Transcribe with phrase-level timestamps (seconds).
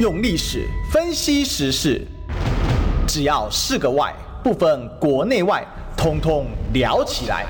[0.00, 2.00] 用历史分析时事，
[3.06, 5.64] 只要是个“外”，不分国内外，
[5.96, 7.44] 通通聊起来。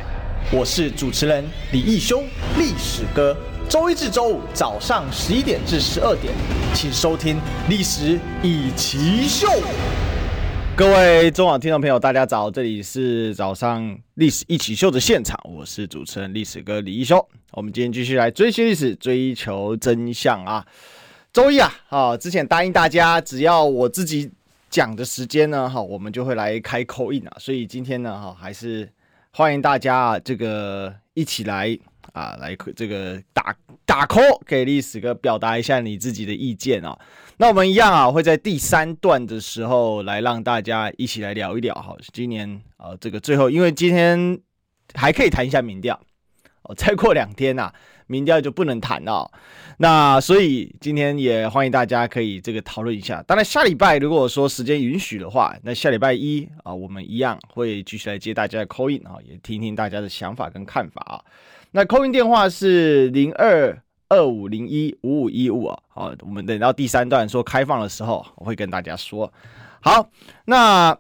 [0.51, 2.21] 我是主持人李义修，
[2.59, 3.35] 历史哥。
[3.69, 6.35] 周一至周五早上十一点至十二点，
[6.75, 7.37] 请收听
[7.71, 9.47] 《历史一起秀》。
[10.75, 13.83] 各位中网听众朋友，大家早，这里是早上
[14.15, 17.25] 《历史一起秀》的现场，我是主持人历史哥李义修。
[17.53, 20.67] 我们今天继续来追寻历史，追求真相啊！
[21.33, 24.31] 周一啊，好，之前答应大家，只要我自己
[24.69, 28.87] 讲的时间呢，哈，我们就会来开口印啊，所以今天呢，哈，还是
[29.31, 31.75] 欢迎大家啊，这个一起来
[32.13, 36.99] 啊，来这个打打 call 给历史哥表达一下你自己的意见啊。
[37.39, 44.39] 那我们一样啊，会在第三段的时候来让大家一起来聊一聊哈，今年啊，这个最后，因为今天
[44.93, 45.99] 还可以谈一下民调
[46.65, 47.73] 哦，再过两天呐。
[48.13, 49.31] 民调就不能谈了，
[49.79, 53.23] 那所以今天也欢迎大家可以这个讨论一下。
[53.27, 61.25] 当然下礼拜如果说时间允许的话，那下礼拜一啊，我们一样会继续来接大家的 call in 啊，也听听大家的想法跟看法啊。
[61.71, 69.33] 那 call in 电话是零二二五零一五五一五啊，好，我们等到第三段说开放的时候，我会跟大家说。
[69.81, 70.07] 好，
[70.45, 70.97] 那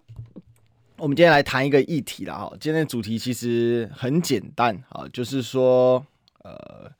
[0.96, 2.52] 我们今天来谈一个议题了哈。
[2.58, 6.02] 今天主题其实很简单啊，就是说
[6.42, 6.90] 呃。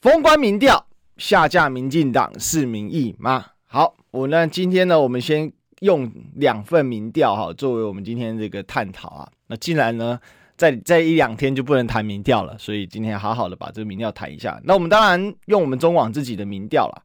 [0.00, 3.46] 封关民调下架民进党是民意吗？
[3.66, 9.28] 好，我呢今天呢，我们先用两份民调哈，作为我们今天这个探讨啊。
[9.48, 10.16] 那既然呢，
[10.56, 14.60] 在在一两天就不能谈民调了，所以今天好好的把这个民调谈一下。
[14.62, 17.02] 那我们当然用我们中网自己的民调了。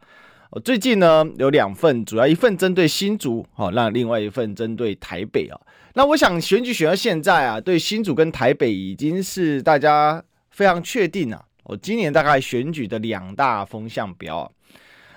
[0.64, 5.60] 最近呢有两份，主要一份针对新竹，好，那另外一份针对台北啊。
[5.96, 11.44] 那我想选举选到现在啊，对新竹跟台北已经是大家非常确定了。
[11.64, 14.52] 我今年大概选举的两大风向标啊，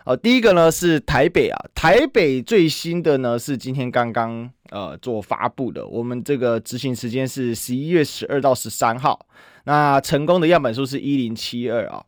[0.05, 9.27] 哦，第一个呢是台北啊，台北最新的呢是今天刚刚呃做发布的，我们这个执行时间是十一月十二到十三号，
[9.65, 12.05] 那成功的样本数是一零七二啊，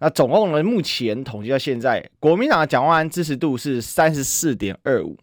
[0.00, 5.16] 那总共呢目前统计到现在，国民党的蒋万安支持度是三十四点二五，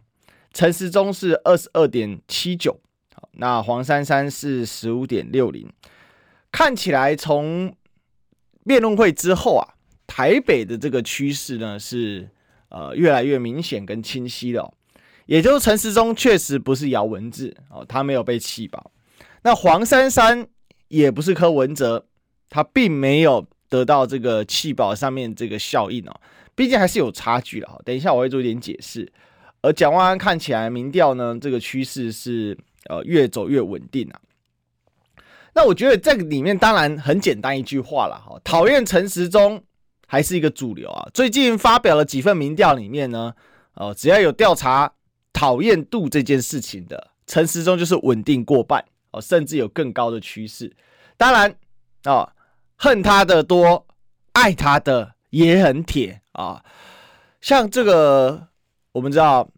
[0.54, 2.80] 陈时中是二十二点七九，
[3.34, 5.70] 那黄珊珊是十五点六零，
[6.50, 7.74] 看起来从
[8.68, 9.66] 辩论会之后啊，
[10.06, 12.30] 台北的这个趋势呢是
[12.70, 14.74] 呃越来越明显跟清晰的哦，
[15.26, 18.92] 也就是陈时中确实不是姚文智哦，他没有被弃保，
[19.44, 20.46] 那黄珊珊
[20.90, 22.06] 也不是柯文哲，
[22.50, 26.22] 他并没有得到这个弃保上面这个效应哦，
[26.54, 27.80] 毕竟还是有差距了哈。
[27.86, 29.12] 等一下我会做一点解释，
[29.62, 32.58] 而蒋万安看起来民调呢这个趋势是
[32.90, 34.20] 呃越走越稳定啊。
[35.58, 39.60] 那我觉得这个里面当然很简单一句话了哈，讨厌陈时中
[40.06, 41.10] 还是一个主流啊。
[41.16, 43.34] 最近发表了几份民调里面呢，
[43.74, 44.94] 哦，只要有调查
[45.34, 50.72] 讨厌度这件事情的，陈时中就是稳定过半哦，甚至有更高的趋势。
[51.18, 51.52] 当然
[52.06, 52.32] 哦，
[52.76, 53.88] 恨他的多，
[54.34, 56.64] 爱他的也很铁啊。
[57.42, 58.48] 像这个
[58.92, 59.50] 我们知道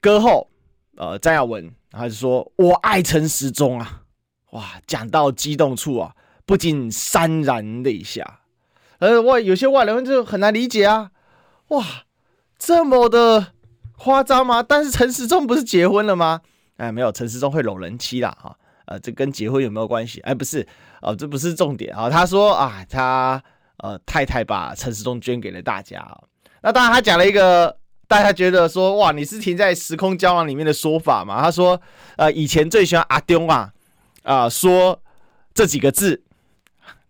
[0.00, 0.50] 歌后
[0.96, 4.00] 呃詹雅雯，还是说我爱陈时中啊。
[4.54, 6.14] 哇，讲到激动处啊，
[6.46, 8.40] 不禁潸然泪下。
[9.00, 11.10] 呃，外有些外人就很难理解啊。
[11.68, 11.84] 哇，
[12.56, 13.48] 这么的
[13.98, 14.62] 夸张吗？
[14.62, 16.40] 但是陈时中不是结婚了吗？
[16.76, 18.56] 哎，没有，陈时中会搂人妻啦，哈。
[18.86, 20.20] 呃，这跟结婚有没有关系？
[20.20, 20.64] 哎，不是，
[21.02, 22.08] 哦、这不是重点啊。
[22.08, 23.42] 他说啊，他
[23.78, 26.06] 呃太太把陈时中捐给了大家。
[26.62, 27.76] 那当然，他讲了一个
[28.06, 31.42] 大家觉得说，哇，你是停在时空胶囊里面的说法嘛？
[31.42, 31.80] 他说，
[32.16, 33.72] 呃，以前最喜欢阿中啊。
[34.24, 35.02] 啊，说
[35.52, 36.24] 这几个字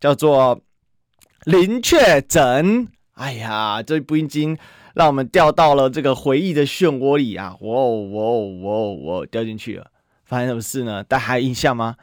[0.00, 0.60] 叫做
[1.46, 2.88] “林确诊”。
[3.14, 4.58] 哎呀，这不已经
[4.94, 7.56] 让我们掉到了这个回忆的漩涡里啊！
[7.60, 9.92] 我我我我掉进去了，
[10.24, 11.04] 发生什么事呢？
[11.04, 11.94] 大家还有印象吗？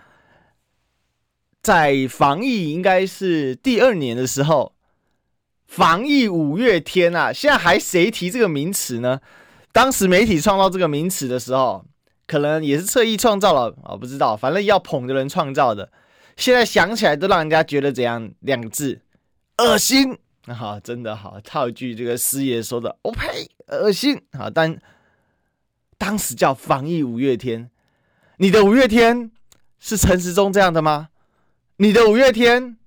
[1.61, 4.73] 在防疫应该是第二年的时候，
[5.67, 9.19] 防疫五月天啊，现在还谁提这个名词呢？
[9.73, 11.85] 当时媒体创造这个名词的时候。
[12.31, 15.91] 可能也是侧翼创造了啊，不知道，反正要捧的人创造的。
[16.37, 18.31] 现在想起来都让人家觉得怎样？
[18.39, 19.01] 两个字，
[19.57, 20.17] 恶心。
[20.47, 24.22] 好，真的好，套句这个师爷说的，我呸，恶心。
[24.31, 24.79] 好，但
[25.97, 27.69] 当时叫防疫五月天，
[28.37, 29.29] 你的五月天
[29.78, 31.09] 是陈时中这样的吗？
[31.75, 32.78] 你的五月天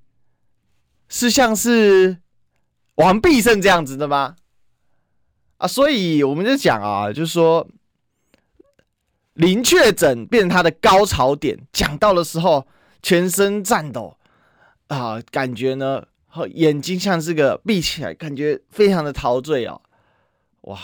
[1.10, 2.16] 是像是
[2.94, 4.36] 王必胜这样子的吗？
[5.58, 7.68] 啊，所以我们就讲啊，就是说。
[9.34, 12.66] 林确诊变成他的高潮点，讲到的时候
[13.02, 14.16] 全身颤抖
[14.86, 16.06] 啊，感觉呢，
[16.54, 19.80] 眼睛像是个闭起来，感觉非常的陶醉哦。
[20.62, 20.78] 哇，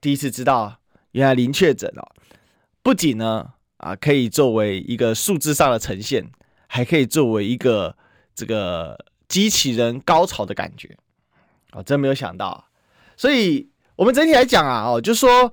[0.00, 0.78] 第一次知道，
[1.12, 2.02] 原来零确诊哦，
[2.82, 6.30] 不仅呢啊可以作为一个数字上的呈现，
[6.66, 7.94] 还可以作为一个
[8.34, 8.98] 这个
[9.28, 10.96] 机器人高潮的感觉，
[11.72, 12.68] 哦，真没有想到。
[13.16, 15.52] 所以我们整体来讲啊，哦，就说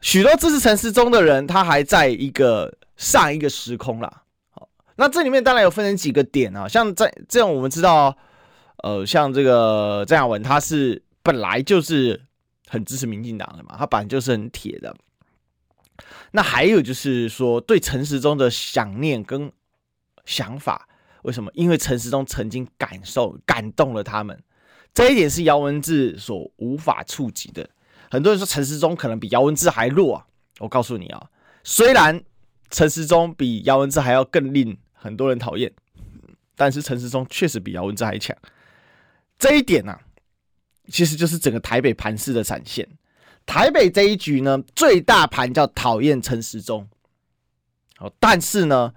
[0.00, 4.22] 许多支持陈时中的人，他还在一个上一个时空啦。
[4.50, 8.16] 好，那这里面当然有分成几个点啊，像在这样我们知道，
[8.82, 12.20] 呃，像这个郑雅文，他是本来就是
[12.68, 14.94] 很支持民进党的嘛，他本来就是很铁的。
[16.32, 19.52] 那还有就是说，对陈时中的想念跟
[20.24, 20.88] 想法，
[21.22, 21.50] 为什么？
[21.54, 24.42] 因为陈时中曾经感受感动了他们。
[24.94, 27.68] 这一点是姚文智所无法触及的。
[28.10, 30.26] 很多人说陈时中可能比姚文智还弱啊，
[30.58, 31.30] 我告诉你啊，
[31.64, 32.22] 虽然
[32.70, 35.72] 陈时中比姚文智还要更令很多人讨厌，
[36.56, 38.36] 但是陈时中确实比姚文智还强。
[39.38, 40.00] 这一点呢、啊，
[40.88, 42.86] 其实就是整个台北盘势的展现。
[43.46, 46.88] 台北这一局呢，最大盘叫讨厌陈时中，
[47.96, 48.92] 好，但是呢，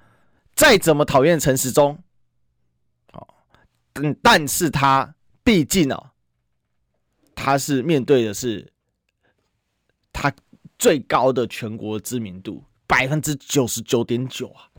[0.55, 1.97] 再怎么讨厌陈时中，
[3.93, 5.15] 但但是他。
[5.45, 6.11] 毕竟哦，
[7.35, 8.71] 他是面对的是
[10.13, 10.31] 他
[10.79, 14.69] 最高的全国知名度，百分之九十九点九啊！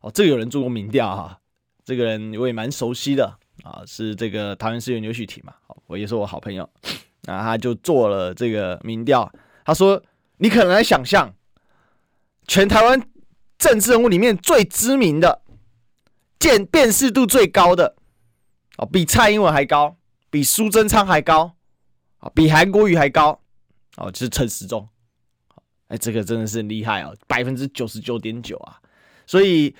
[0.00, 1.40] 哦，这个有人做过民调哈，
[1.84, 5.54] 这个人我也蛮熟悉的啊，是这个桃园市议员刘许提嘛，
[5.86, 6.68] 我也是我好朋友，
[7.22, 9.32] 那他就做了这个民调，
[9.64, 10.02] 他说
[10.38, 11.32] ：“你可能来想象，
[12.46, 13.00] 全台湾
[13.56, 15.40] 政治人物里面最知名的、
[16.38, 17.96] 见辨识度最高的。”
[18.76, 19.96] 哦，比蔡英文还高，
[20.30, 21.54] 比苏贞昌还高，
[22.18, 23.40] 啊，比韩国瑜还高，
[23.96, 24.88] 哦，就是陈时中，
[25.88, 28.80] 哎，这个真的是很厉害哦，百分之九十九点九啊，
[29.26, 29.74] 所以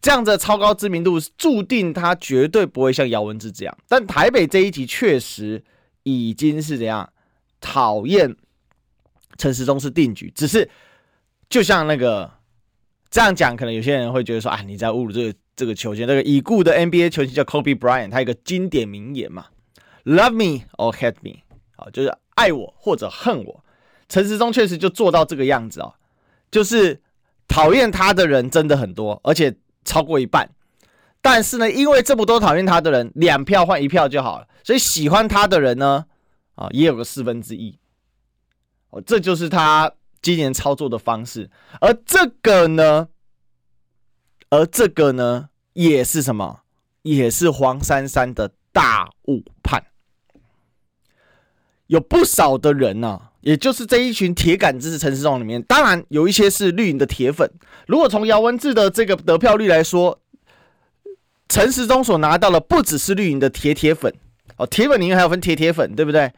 [0.00, 3.78] 这样的超高知名度，注定他绝对不会像姚文智这样。
[3.88, 5.62] 但台北这一集确实
[6.02, 7.12] 已经是怎样
[7.60, 8.36] 讨厌
[9.38, 10.70] 陈时中是定局，只是
[11.48, 12.30] 就像那个
[13.10, 15.38] 这样讲，可能有些人会觉得说，啊，你在侮辱这个。
[15.56, 19.46] 这个球星，这个已故的 NBA 球星叫 Kobe Bryant，他有一个经典名言嘛
[20.02, 21.44] ，Love me or hate me，
[21.76, 23.64] 好，就是爱我或者恨我。
[24.08, 25.94] 陈时中确实就做到这个样子哦，
[26.50, 27.00] 就是
[27.48, 30.50] 讨厌他的人真的很多，而且超过一半。
[31.22, 36.04] 但是呢，因为这么多讨厌他的人，两票换一票就好了，所以喜欢他的人呢，
[36.54, 37.78] 啊，也有个四分之一。
[38.90, 39.90] 哦，这就是他
[40.20, 41.50] 今年操作的方式，
[41.80, 43.08] 而这个呢？
[44.50, 46.60] 而这个呢，也是什么？
[47.02, 49.84] 也是黄珊珊的大误判。
[51.86, 57.50] 有不少的人呢、也就是这一群铁杆支持陈时中里面，当然有一些是绿营的铁粉。
[57.86, 60.18] 如果从姚文智的这个得票率来说，
[61.48, 64.12] 陈时中所拿到的不只是绿营的铁铁粉
[64.56, 66.32] 哦，铁粉里面还有分铁铁粉，对不对？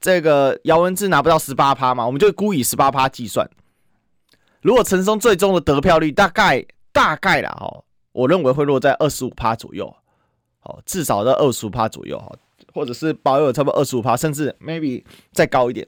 [0.00, 3.48] 这个姚文智拿不到十八趴嘛，我们就估以十八趴计算。
[4.62, 6.64] 如果陈松最终的得票率大概。
[6.94, 7.82] 大概啦，哈，
[8.12, 9.92] 我认为会落在二十五趴左右，
[10.62, 12.32] 哦，至少在二十五趴左右，哈，
[12.74, 15.86] 或者是保有差不多二十五趴，甚至 maybe 再高一点。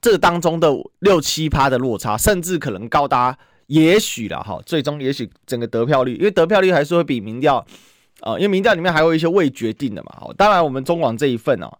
[0.00, 7.64] 这当中的六七趴的落差，甚至可能高达，也许了，哈，最终也许整个得票率，因为得票率还是会比民调，
[8.22, 11.70] 呃，因为民调里面还有一些未决定的嘛，好，当然我们中广这一份哦，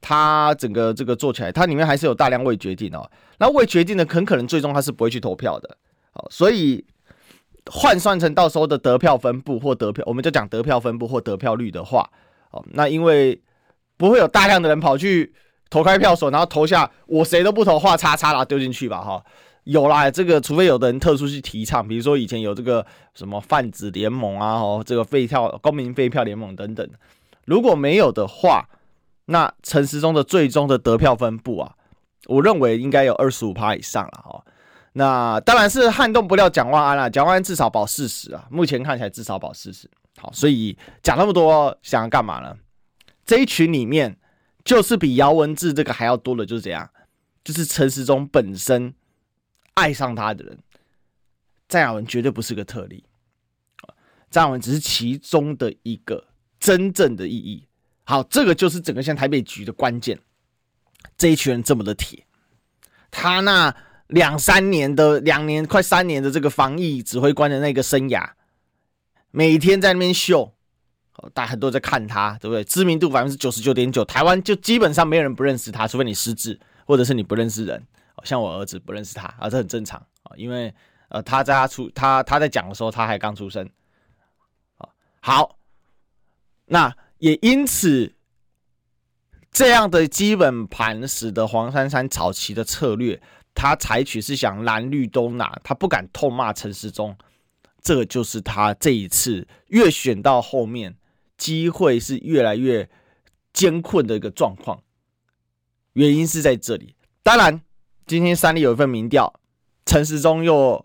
[0.00, 5.76] 它整个这个做起来，它里面还是有大量未决定哦，那未决定的很可能最终它是不会去投票的。
[6.12, 6.82] 好所以
[7.70, 12.10] 换算成到时候的得票分布或得票，我们就讲得票分布或得票率的话，
[12.50, 13.40] 哦，那因为
[13.96, 15.32] 不会有大量的人跑去
[15.70, 19.22] 投开票所，然后投下我谁都不投，画叉叉啦丢进去吧，哈，
[19.64, 26.88] 有啦，这个除非有的人特殊去提倡，比如说以前有这个什么泛紫联盟啊，哦，这个废票公民废票联盟等等，
[27.44, 28.68] 如果没有的话，
[29.26, 31.74] 那陈时中的最终的得票分布啊，
[32.26, 34.42] 我认为应该有二十五趴以上了，哈。
[34.94, 39.88] 那当然是撼动不了蒋万安了，蒋万安至少保四十啊，目前看起来至少保四十。
[40.18, 42.56] 好，所以讲那么多想要干嘛呢？
[43.24, 44.18] 这一群里面
[44.64, 46.90] 就是比姚文智这个还要多的，就是这样，
[47.44, 48.92] 就是陈时中本身
[49.74, 50.58] 爱上他的人，
[51.68, 53.04] 张雅文绝对不是个特例，
[54.30, 56.24] 张亚文只是其中的一个
[56.58, 57.66] 真正的意义。
[58.04, 60.18] 好，这个就是整个像台北局的关键，
[61.16, 62.26] 这一群人这么的铁，
[63.10, 63.74] 他那。
[64.08, 68.26] 两三年的两年快三年的这个防疫指挥官的那个生涯，
[69.38, 70.52] 每天在那边秀，
[71.14, 72.64] 哦大家很多在看他，对不对？
[72.64, 77.80] 知名度百分之九十九点九，台湾就基本上没有人不认识他，除非你失智或者是你不认识人。
[78.24, 80.74] 像我儿子不认识他啊，这很正常啊，因为
[81.08, 83.70] 呃他在他出他他在讲的时候他还刚出生。
[85.20, 85.56] 好，
[86.66, 88.12] 那也因此
[89.52, 93.22] 这样的基本盘使得黄珊珊早期的策略，
[93.54, 97.16] 他采取是想蓝绿都拿，他不敢痛骂陈时中，
[97.80, 100.96] 这就是他这一次越选到后面，
[101.36, 102.88] 机会是越来越
[103.52, 104.82] 艰困的一个状况。
[105.94, 106.94] 原因是在这里。
[107.22, 107.60] 当然，
[108.06, 109.32] 今天三立有一份民调，
[109.86, 110.84] 陈时中又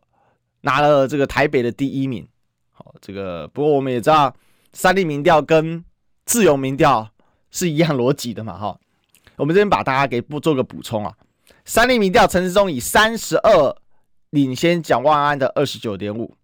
[0.62, 2.27] 拿了这个台北的第一名。
[2.71, 4.35] 好，这个不过我们也知道，
[4.71, 5.83] 三立民调跟
[6.25, 7.09] 自由民调
[7.51, 8.57] 是一样逻辑的嘛。
[8.57, 8.79] 哈，
[9.35, 11.13] 我们这边把大家给不做个补充啊。
[11.65, 13.75] 三立民调，陈时中以三十二
[14.31, 16.35] 领先蒋万安的二十九点五。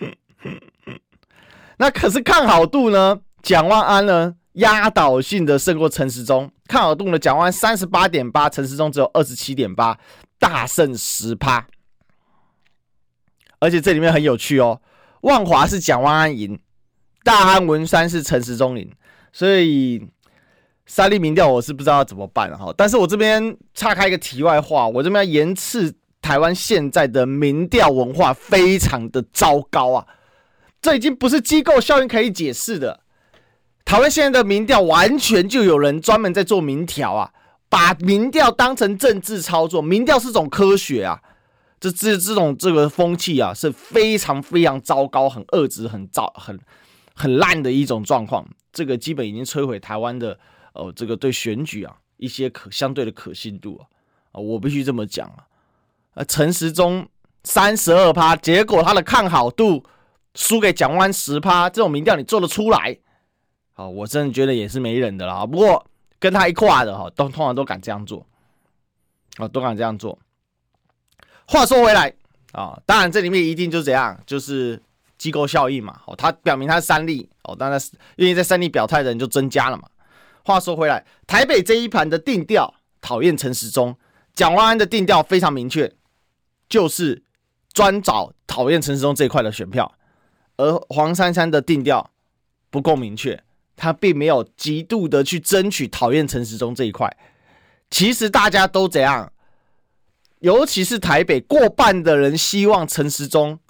[1.78, 3.20] 那可是看好度呢？
[3.42, 4.34] 蒋万安呢？
[4.54, 9.96] 压倒性的胜过陈时中，看好度呢，蒋万安三十八点八，陈时中只有二十七点八，
[10.40, 11.68] 大胜十趴。
[13.60, 14.80] 而且这里面很有趣哦，
[15.20, 16.58] 万华是蒋万安赢，
[17.22, 18.90] 大安文山是陈时中赢，
[19.32, 20.04] 所以
[20.86, 22.74] 三立民调我是不知道怎么办哈。
[22.76, 30.06] 但是我这边岔开一个题外话，我这边要严斥台湾现在的民调文化非常的糟糕啊，
[30.82, 33.00] 这已经不是机构效应可以解释的。
[33.84, 37.32] 台湾现在的民调完全就有人专门在做民调啊，
[37.70, 41.22] 把民调当成政治操作，民调是种科学啊，
[41.80, 46.60] 这这这种这个风气啊是非常非常糟糕、很恶质、很糟、很
[47.14, 48.46] 很烂的一种状况。
[48.70, 50.38] 这个基本已经摧毁台湾的
[50.74, 53.88] 呃这个对选举啊一些可相对的可信度啊
[54.32, 55.47] 啊，我必须这么讲啊。
[56.18, 57.06] 呃，陈时中
[57.44, 59.84] 三十二趴，结果他的看好度
[60.34, 62.98] 输给蒋万安十趴，这种民调你做得出来？
[63.74, 65.46] 啊，我真的觉得也是没人的啦。
[65.46, 65.86] 不过
[66.18, 68.26] 跟他一块的哈，都通常都敢这样做，
[69.36, 70.18] 啊，都敢这样做。
[71.46, 72.12] 话说回来
[72.50, 74.82] 啊，当然这里面一定就怎样，就是
[75.18, 76.00] 机构效应嘛。
[76.08, 77.80] 哦，他表明他是三立哦，当然
[78.16, 79.84] 愿意在三立表态的人就增加了嘛。
[80.44, 83.96] 话说回来，台北这一盘的定调讨厌陈时中，
[84.34, 85.92] 蒋万安的定调非常明确，
[86.68, 87.22] 就是
[87.72, 89.92] 专找讨厌陈时中这一块的选票，
[90.56, 92.10] 而黄珊珊的定调
[92.70, 93.42] 不够明确。
[93.80, 97.16] 他并没有极度的去争取讨厌陈时中这一块，
[97.92, 99.32] 其实大家都怎样，
[100.40, 103.60] 尤其是台北过半的人希望陈时中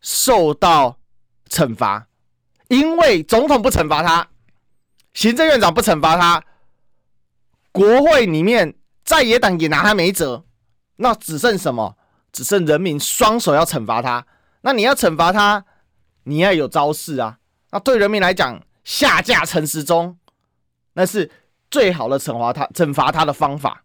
[0.00, 0.98] 受到
[1.48, 2.08] 惩罚，
[2.66, 4.26] 因为总统不惩罚他，
[5.12, 6.44] 行政院长不惩罚他，
[7.70, 10.44] 国会里面在野党也拿他没辙，
[10.96, 11.96] 那只剩什么？
[12.32, 14.26] 只剩人民双手要惩罚他。
[14.62, 15.64] 那你要惩罚他，
[16.24, 17.38] 你要有招式啊。
[17.70, 20.18] 那对人民来讲，下架陈时中，
[20.94, 21.30] 那是
[21.70, 23.84] 最好的惩罚他、惩罚他的方法。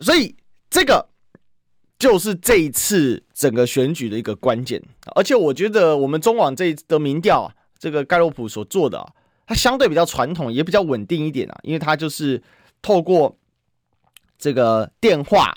[0.00, 0.36] 所以
[0.70, 1.08] 这个
[1.98, 4.80] 就是这一次整个选举的一个关键。
[5.16, 9.12] 而且我觉得我们中网这次的民调啊，这个盖洛普所做的啊，
[9.46, 12.40] 它相对比较传统，也比较稳定一点啊，因为它就是
[12.80, 13.36] 透过
[14.38, 15.52] 这个电话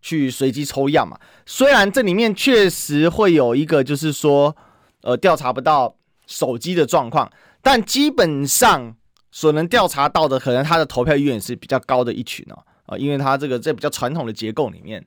[0.00, 1.18] 去随机抽样嘛。
[1.44, 4.56] 虽然这里面确实会有一个，就是说，
[5.02, 5.94] 呃，调查不到。
[6.28, 7.30] 手机的状况，
[7.62, 8.96] 但基本上
[9.30, 15.00] 所能调查到的，可能他的投票意愿是比较高的一群哦，啊，因为他这个在比较传统的结构里面，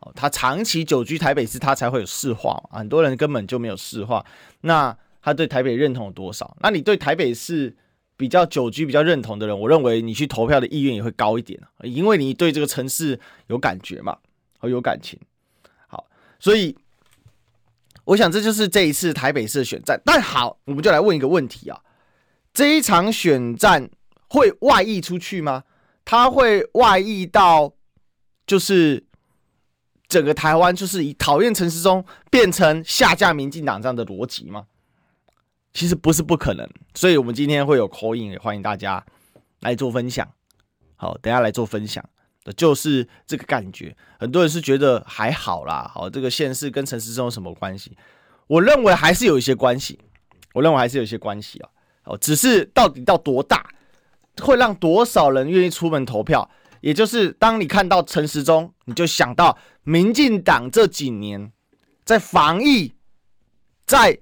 [0.00, 4.22] 哦，他长期久居台北市，他才会有市话，很多人根本就没有市话，
[4.60, 6.54] 那他对台北认同有多少？
[6.60, 7.74] 那你对台北市
[8.20, 14.18] 比较久居、比较认同的人，我认为你去投票的意愿也会高一点，因为你对这个城市有感觉嘛，
[14.58, 15.18] 和有感情，
[15.88, 16.06] 好，
[16.38, 16.76] 所以。
[18.04, 21.78] 我想这就是这一次台北市的选战，但好，我们就来问一个问题啊：
[22.52, 23.88] 这一场选战
[24.26, 25.62] 会外溢出去吗？
[26.04, 27.72] 它会外溢到
[28.46, 29.04] 就是
[30.08, 34.66] 整个台湾，就是以讨厌陈时中变成下架民进党这样的逻辑吗？
[35.72, 39.04] 其实不是不可能，所以我们今天会有口音也欢迎大家
[39.60, 40.28] 来做分享。
[40.96, 42.04] 好，等下来做分享。
[42.56, 45.88] 就是这个感觉，很多人是觉得还好啦。
[45.94, 47.96] 好，这个县市跟陈时中有什么关系？
[48.48, 49.98] 我认为还是有一些关系。
[50.52, 51.68] 我认为还是有一些关系啊。
[52.04, 53.64] 哦，只是到底到多大，
[54.42, 56.50] 会让多少人愿意出门投票？
[56.80, 61.52] 也就是当你看到陈时中，你就想到民进党这几年
[62.04, 62.94] 在防疫，
[63.86, 64.18] 在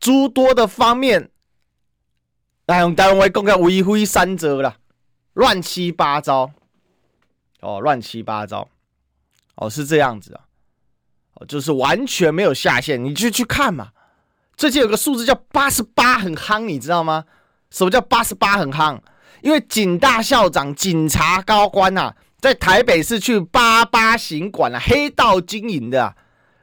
[0.00, 1.30] 诸多的方面，
[2.66, 4.76] 来用台湾话讲叫为非三者啦，
[5.34, 6.50] 乱七八糟。
[7.60, 8.68] 哦，乱七八糟，
[9.56, 10.42] 哦，是这样子啊，
[11.34, 13.88] 哦，就是完全没有下限，你就去看嘛。
[14.56, 17.24] 最近有个数字叫八十八很夯，你知道吗？
[17.70, 19.00] 什么叫八十八很夯？
[19.42, 26.16] 因为警大校长、警察高官、啊，在台北市去八八行馆啊，黑道经营的、啊，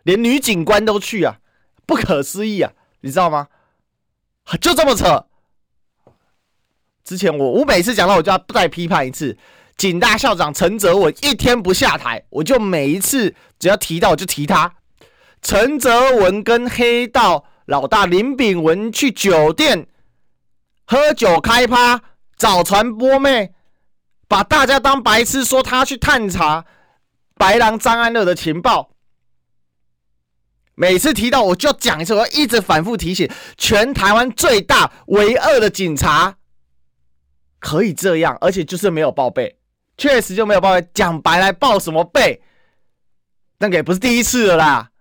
[0.04, 1.40] 连女警官都去啊，
[1.86, 2.72] 不可思议啊，
[3.06, 3.48] 你知道吗？
[4.60, 5.28] 就这么扯，
[7.04, 9.38] 之前我我每次讲到我就要再批判一次，
[9.78, 14.74] 警大校长陈泽文一天不下台，我就每一次只要提到我就提他。
[15.44, 19.86] 陈泽文跟黑道老大林炳文去酒店
[20.88, 22.02] 喝酒开趴，
[22.36, 23.54] 找传播妹，
[24.28, 26.66] 把大家当白痴，说他去探查
[27.36, 28.95] 白狼张安乐的情报。
[30.76, 36.36] 每次提到我就要讲一次，我要一直反复提醒，全台湾最大唯二的警察
[37.60, 39.58] 可以这样，而且就是没有报备，
[39.98, 40.88] 确实就没有报备。
[40.94, 42.42] 讲白来报什么备？
[43.60, 44.92] 那个也不是第一次了啦。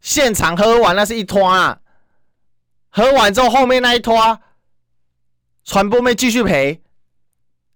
[0.00, 1.80] 现场喝完那是一拖啊，
[2.90, 4.40] 喝完之后后面那一拖，
[5.64, 6.82] 传播妹继续赔，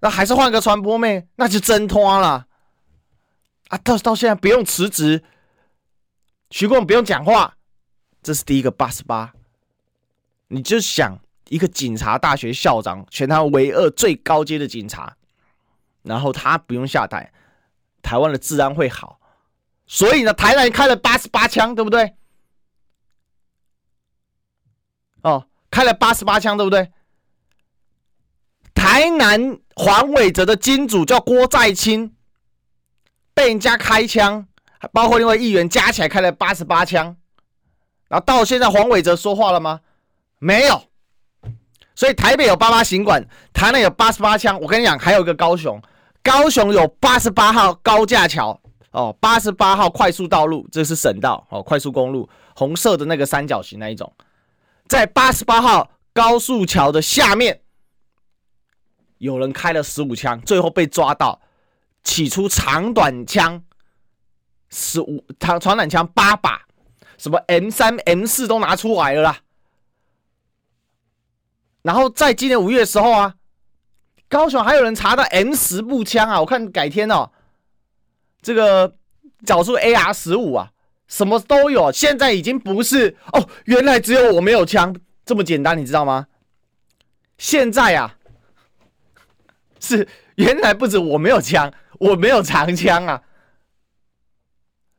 [0.01, 2.47] 那还是换个传播妹，那就真拖了
[3.69, 3.79] 啊！
[3.79, 5.23] 到到现在不用辞职。
[6.51, 7.57] 徐国勇不用讲话，
[8.23, 9.35] 这是第一个八十八。
[10.49, 15.17] 你就想一个警察大学校长，全台湾唯二最高阶的警察，
[16.03, 17.31] 然后他不用下台，
[18.01, 19.21] 台湾的治安会好。
[19.87, 22.15] 所以呢，台南开了八十八枪，对不对？
[25.23, 26.91] 哦，开了八十八枪，对不对？
[28.75, 32.17] 台南黄伟哲的金主叫郭在清，
[33.35, 34.47] 被人家开枪。
[34.79, 37.17] 还包括另外议员加起来开了八十八枪，
[38.09, 39.81] 然后到现在黄伟哲说话了吗？
[40.39, 40.83] 没有。
[41.95, 44.61] 所以台北有八八行馆，台南有八十八枪。
[44.61, 45.83] 我跟你讲，还有一个高雄，
[46.23, 48.61] 高雄有八十八号高架桥
[48.93, 54.13] 哦，八十八号快速道路，这是省道哦，快速公路，红色的那个三角形那一种，
[54.87, 57.63] 在八十八号高速桥的下面，
[59.19, 61.41] 有人开了十五枪，最后被抓到，
[62.05, 63.61] 起出长短枪。
[64.71, 66.63] 十五长传染枪八把，
[67.17, 69.39] 什么 M 三 M 四都拿出来了啦。
[71.83, 73.35] 然后在今年五月的时候啊，
[74.29, 77.31] 高雄还有人查到 M 十步枪啊，我看改天哦，
[78.43, 78.97] 这个
[79.47, 80.73] 找出 AR 十五啊，
[81.07, 81.91] 什么都有。
[81.91, 86.27] 现在已经不是哦，原来只有我没有枪这么简单，你知道吗？
[87.39, 88.17] 现在啊，
[89.81, 93.23] 是原来不止我没有枪，我没有长枪啊。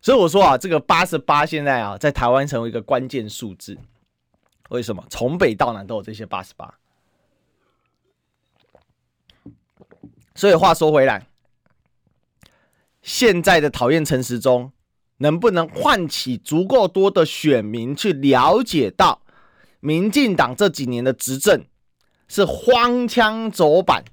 [0.01, 3.77] 所以我说啊，这个八十八现在啊，在台湾成为一个关键数字。
[4.69, 5.03] 为什么？
[5.09, 6.73] 从北到南都有这些八十八。
[10.35, 11.27] 所以话说回来，
[13.01, 14.71] 现在的讨厌陈时中，
[15.17, 19.21] 能不能唤起足够多的选民去了解到，
[19.81, 21.65] 民进党这几年的执政
[22.29, 24.05] 是荒腔走板，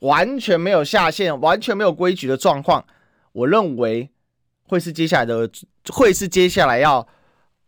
[0.00, 2.86] 完全没有下限，完全没有规矩的状况？
[3.32, 4.10] 我认为。
[4.70, 5.50] 会是接下来的，
[5.88, 7.08] 会是接下来要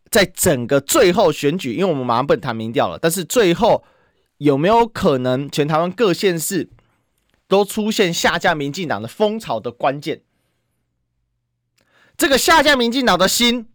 [0.09, 2.97] 在整个最后选举，因为我们马上不能谈民调了。
[2.97, 3.83] 但是最后
[4.39, 6.71] 有没有可能全台湾各县市
[7.49, 10.23] 都出现下架民进党的风潮的关键？
[12.17, 13.67] 这个下架民进党的心，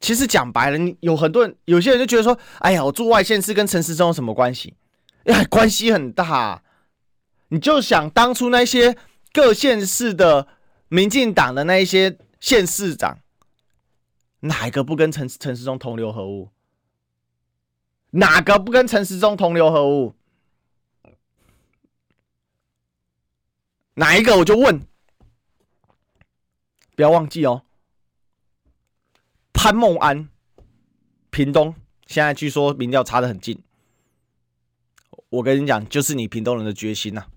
[0.00, 4.74] 其实讲白了，你有很多人，有些人就觉得说：“哎呀，我住外县市跟陈时中有什么关系？”
[5.26, 6.64] 哎，关系很大。
[7.50, 8.96] 你就想当初那些
[9.32, 10.48] 各县市的
[10.88, 12.18] 民进党的那一些。
[12.42, 13.20] 县市长
[14.40, 16.50] 哪一个不跟陈陈时中同流合污？
[18.10, 20.16] 哪个不跟陈时中同流合污？
[23.94, 24.84] 哪一个我就问，
[26.96, 27.64] 不要忘记哦。
[29.52, 30.28] 潘孟安，
[31.30, 31.76] 屏东
[32.08, 33.62] 现在据说民调差得很近。
[35.28, 37.28] 我跟你讲，就是你屏东人的决心呐、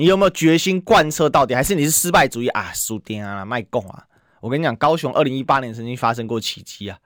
[0.00, 1.54] 你有没有决心贯彻到底？
[1.54, 2.72] 还是你是失败主义啊？
[2.72, 4.06] 输定啊，卖共啊！
[4.40, 6.98] 我跟你讲，高雄二零一八年曾经发生过奇迹啊，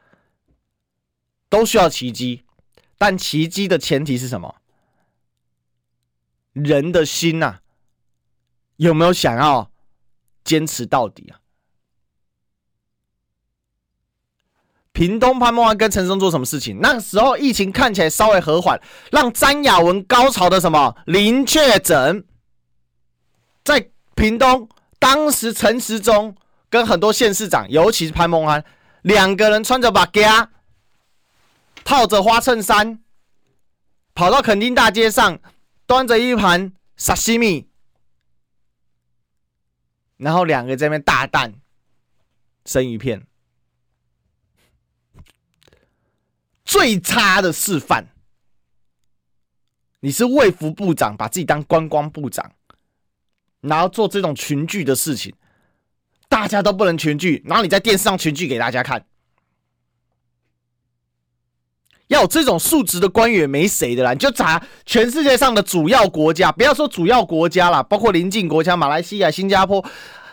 [1.49, 2.45] 都需要奇迹，
[2.97, 4.55] 但奇迹的前提是什么？
[6.53, 7.61] 人的心呐、啊，
[8.77, 9.73] 有没有想要
[10.45, 11.43] 坚持到底啊？
[14.93, 16.79] 屏东潘孟安跟陈松做什么事情？
[16.81, 18.81] 那个时候疫情看起来稍微和缓，
[19.11, 22.25] 让詹雅雯高潮的什么零确诊。
[23.65, 26.37] 在屏东，当时陈时中
[26.69, 28.63] 跟很多县市长，尤其是潘孟安，
[29.03, 30.51] 两个人穿着马甲，
[31.83, 33.03] 套着花衬衫，
[34.15, 35.41] 跑到垦丁大街上，
[35.87, 37.67] 端着一盘沙西米，
[40.19, 41.55] 然后两个在那边大啖
[42.67, 43.27] 生鱼片，
[46.67, 48.07] 最差的示范。
[50.01, 52.53] 你是卫福部长，把自己当观光部长。
[53.65, 55.35] 然后做这种群聚的事情，
[56.29, 59.05] 大家都不能群聚，然后你在电视上群聚给大家看，
[62.09, 69.85] 要有这种素质的官员没谁的啦，你就查全世界上的主要国家，不要说主要国家啦，包括邻近国家马来西亚、新加坡、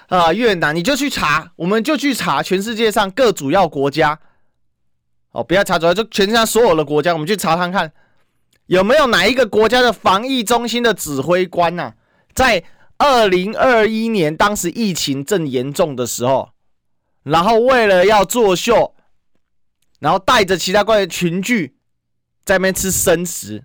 [0.07, 4.19] 啊、越南，你就去查，我们就去查全世界上各主要国家。
[5.31, 7.93] 哦，不要查主要，就全世界上所有的国家，我们去查看看，
[8.65, 11.93] 有没有哪一个国家的防疫中心的指挥官呐、
[12.33, 12.61] 在
[13.01, 16.51] 二零二一年当时疫情正严重的时候，
[17.23, 18.95] 然后为了要作秀。
[19.99, 21.75] 然后带着其他官员群聚，
[22.43, 23.63] 在那边吃生食，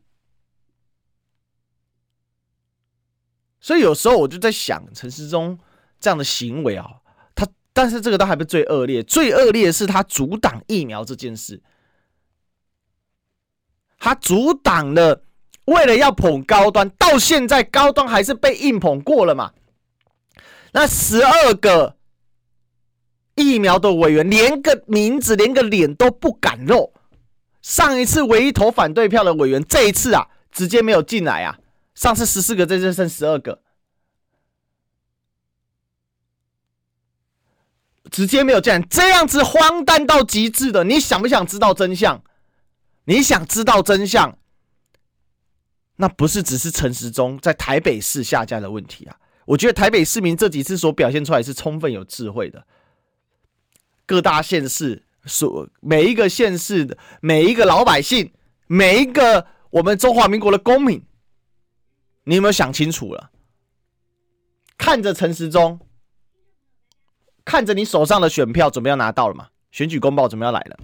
[3.59, 5.59] 所以有时候我就在想，陈时中
[5.99, 7.01] 这样的行为啊，
[7.35, 11.62] 他但是这个都还不是最恶劣，最恶劣是他阻挡疫苗这件事，
[13.99, 15.25] 他阻挡了，
[15.66, 19.52] 为了要捧高端，到现在高端还是被硬捧过了嘛？
[20.72, 21.94] 那十二个。
[23.38, 26.94] 疫苗的委员连个名字、连个脸都不敢露。
[27.61, 31.59] 上一次唯一投反对票的委员，这一次啊，直接没有进来啊。
[31.94, 33.61] 上次十四个，这次剩十二个，
[38.11, 38.81] 直接没有进来。
[38.88, 42.22] 这样子荒诞到极致的，你想不想知道真相？
[43.05, 44.38] 你想知道真相？
[45.97, 49.19] 那不是只是陈时中在台北市下架的问题啊。
[49.45, 52.67] 我觉得台北市民这几次所表现出来是充分有智慧的。
[54.05, 58.33] 各大县市所每一个县市的每一个老百姓，
[58.67, 61.05] 每一个我们中华民国的公民，
[62.25, 63.31] 你有没有想清楚了？
[64.79, 65.81] 看着陈时中，
[67.45, 69.49] 看着你手上的选票准备要拿到了吗？
[69.73, 70.79] 选举公报准备要来了，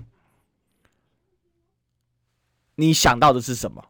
[2.74, 3.82] 你想到的是什么？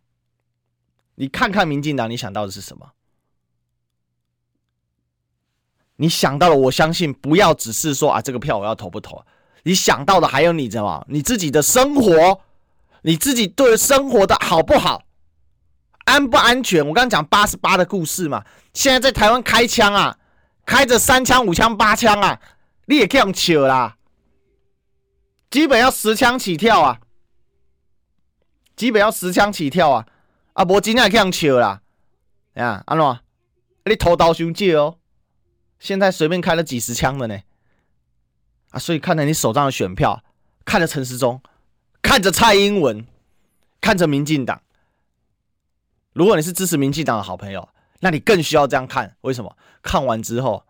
[1.15, 2.93] 你看看民进党，你想到的是什么？
[5.97, 9.25] 你想到了，我相信不要只是说啊，这个票我要投不投？
[9.63, 11.05] 你想到的还有你知道吗？
[11.09, 12.41] 你自己的生活，
[13.03, 15.05] 你自己对生活的好不好，
[16.05, 16.85] 安不安全？
[16.85, 18.45] 我刚讲八十八的故事嘛，
[18.75, 20.19] 现在在台湾开枪啊，
[20.67, 22.41] 开着三枪、五枪、八枪啊，
[22.87, 23.99] 你也这样扯啦，
[25.51, 27.01] 基本要十枪起跳啊，
[28.75, 30.09] 基本要十枪起跳啊，
[30.53, 31.83] 啊，无真正这样笑啦，
[32.55, 33.19] 啊，安怎？
[33.85, 34.99] 你偷刀兄弟哦。
[35.79, 37.41] 现在随便开了几十枪的呢，
[38.71, 40.23] 啊，所以看着你手上的选票，
[40.65, 41.43] 看着陈时中，
[42.01, 43.05] 看着蔡英文，
[43.81, 44.63] 看着民进党。
[46.13, 47.69] 如果你是支持民进党的好朋友，
[48.01, 49.17] 那你更需要这样看。
[49.23, 49.57] 为什么？
[49.83, 50.65] 看完之后，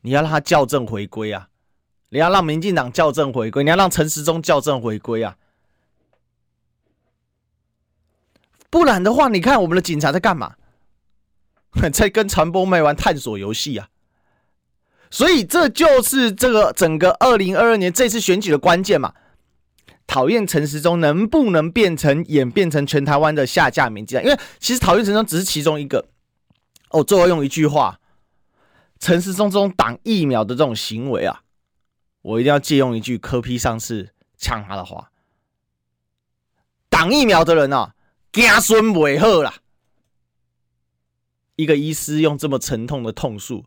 [0.00, 1.48] 你要让他校正回归啊！
[2.08, 5.36] 你要让民进党校正回归，你要让陈时中校正回归啊！
[8.70, 10.54] 不然的话，你看我们的警察在干嘛？
[11.92, 13.88] 在跟传播妹玩探索游戏啊！
[15.10, 19.14] 所以这就是这个整个二零二二年这次选举的关键嘛。
[20.06, 24.24] 讨厌陈时中能不能变成演变成全台湾的下架民进党？
[24.24, 26.06] 因为其实讨厌陈时中只是其中一个。
[26.90, 28.00] 哦，最后用一句话，
[28.98, 31.42] 陈时中这种挡疫苗的这种行为啊，
[32.22, 35.10] 我一定要借用一句柯 P 上次呛他的话：
[36.88, 37.94] 挡疫苗的人啊，
[38.40, 39.52] 家孙尾贺啦。
[41.56, 43.64] 一个医师用这么沉痛的痛诉。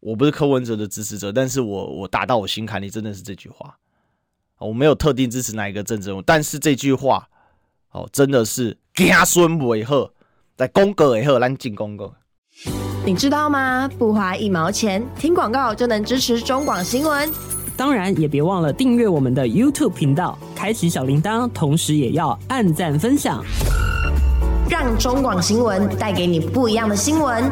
[0.00, 3.76] 我不是柯文哲的支持者，但是我我打到我心坎里，真的是这句话。
[4.58, 7.28] 我没有特定支持哪一个政治人物，但是这句话，
[7.90, 10.14] 哦，真的是家孙尾贺，
[10.56, 12.14] 在公告以后咱进公告。
[13.04, 13.86] 你知道吗？
[13.98, 17.30] 不花一毛钱，听广告就能支持中广新闻。
[17.80, 23.42] 当然，也别忘了订阅我们的 YouTube 频道，开启小铃铛，同时也要按赞分享，
[24.68, 27.42] 让中广新闻带给你不一样的新闻。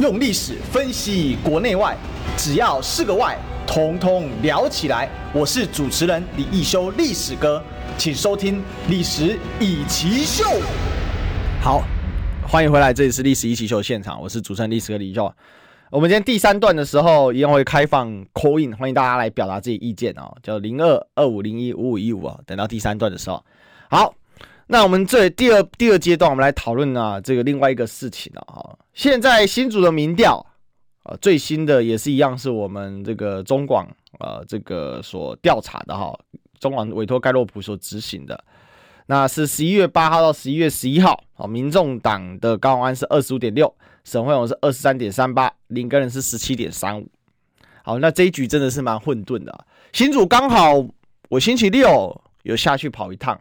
[0.00, 1.96] 用历史分析国内外，
[2.36, 5.08] 只要是个“外”，统统聊起来。
[5.32, 7.62] 我是主持人李一修，历史哥，
[7.96, 8.56] 请收听
[8.88, 10.42] 《历史以奇秀》。
[11.62, 11.84] 好，
[12.42, 15.32] 欢迎回来，这里是《历史一奇秀》现场，我是主持人历史哥李易修。
[15.94, 22.36] 我们今天第三段的时候，一样会开放 call in，欢迎大家来表达自己意见哦，叫零二二五零一五五一五啊。
[22.44, 23.40] 等到第三段的时候，
[23.88, 24.12] 好。
[24.66, 28.76] 那我们这第二第二阶段，我们来讨论啊，这个另外一个事情了哈。
[28.92, 30.44] 现在新竹的民调
[31.04, 33.86] 啊，最新的也是一样，是我们这个中广
[34.18, 36.12] 啊这个所调查的哈，
[36.58, 38.42] 中广委托盖洛普所执行的。
[39.06, 43.72] 那是十一月八号到十一月十一号啊，民众党的高安是二十五点六，
[44.04, 47.08] 沈慧虹是二十三点三八，林根仁是十七点三五。
[47.82, 49.66] 好，那这一局真的是蛮混沌的。
[49.92, 50.86] 新竹刚好
[51.28, 53.38] 我星期六有下去跑一趟。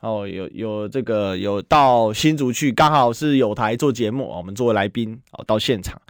[0.00, 6.00] 哦，有有这个有到新竹去，刚好是有台做节目，我们作为来宾哦到现场。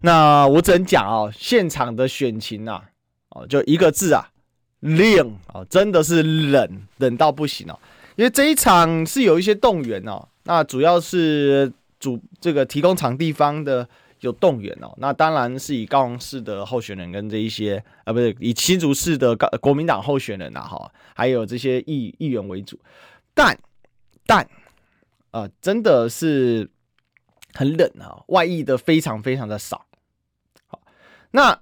[0.00, 2.82] 那我只能讲啊，现场的选情啊，
[3.28, 4.30] 哦就一个字啊，
[4.80, 7.78] 冷啊，真的是冷冷到不行哦。
[8.16, 13.88] 因为这一场是有一些动员哦，那主要是主这个提供场地方的
[14.20, 22.76] 有动员哦，那当然是以高雄市的候选人跟这一些啊，不是以新竹市的国民党候选人呐，哈，还有这些议议员为主，
[23.32, 23.56] 但
[24.26, 24.42] 但
[25.30, 26.68] 啊、呃，真的是
[27.54, 29.86] 很冷啊，外溢的非常非常的少。
[30.66, 30.80] 好，
[31.30, 31.60] 那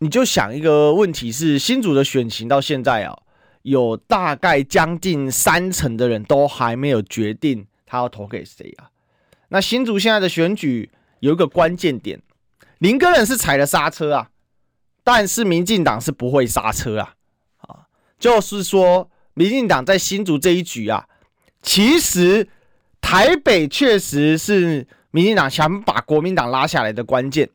[0.00, 3.18] 你就想一个问题是，新竹的选情到现在啊。
[3.62, 8.90] 有大概将近三成的人都还没有决定他要投给谁啊？
[9.52, 12.20] 那新竹现在的选举有一个关键点，
[12.78, 14.30] 林根人是踩了刹车啊，
[15.04, 17.14] 但是民进党是不会刹车啊，
[17.58, 17.86] 啊，
[18.18, 21.06] 就是说民进党在新竹这一局啊，
[21.60, 22.48] 其实
[23.02, 27.50] 台北确实是民进党想把国民党拉下来的关键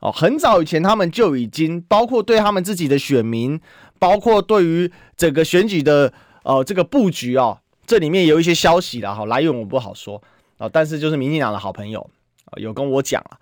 [0.00, 3.60] 哦，很早以前他们就已经包括对他们自己的选民。
[3.96, 10.22] 包括对于整个选举的呃这个布局啊，这里面有一些消息了哈，来源我不好说
[10.58, 12.10] 啊，但是就是民进党的好朋友
[12.46, 13.38] 啊有跟我讲啊，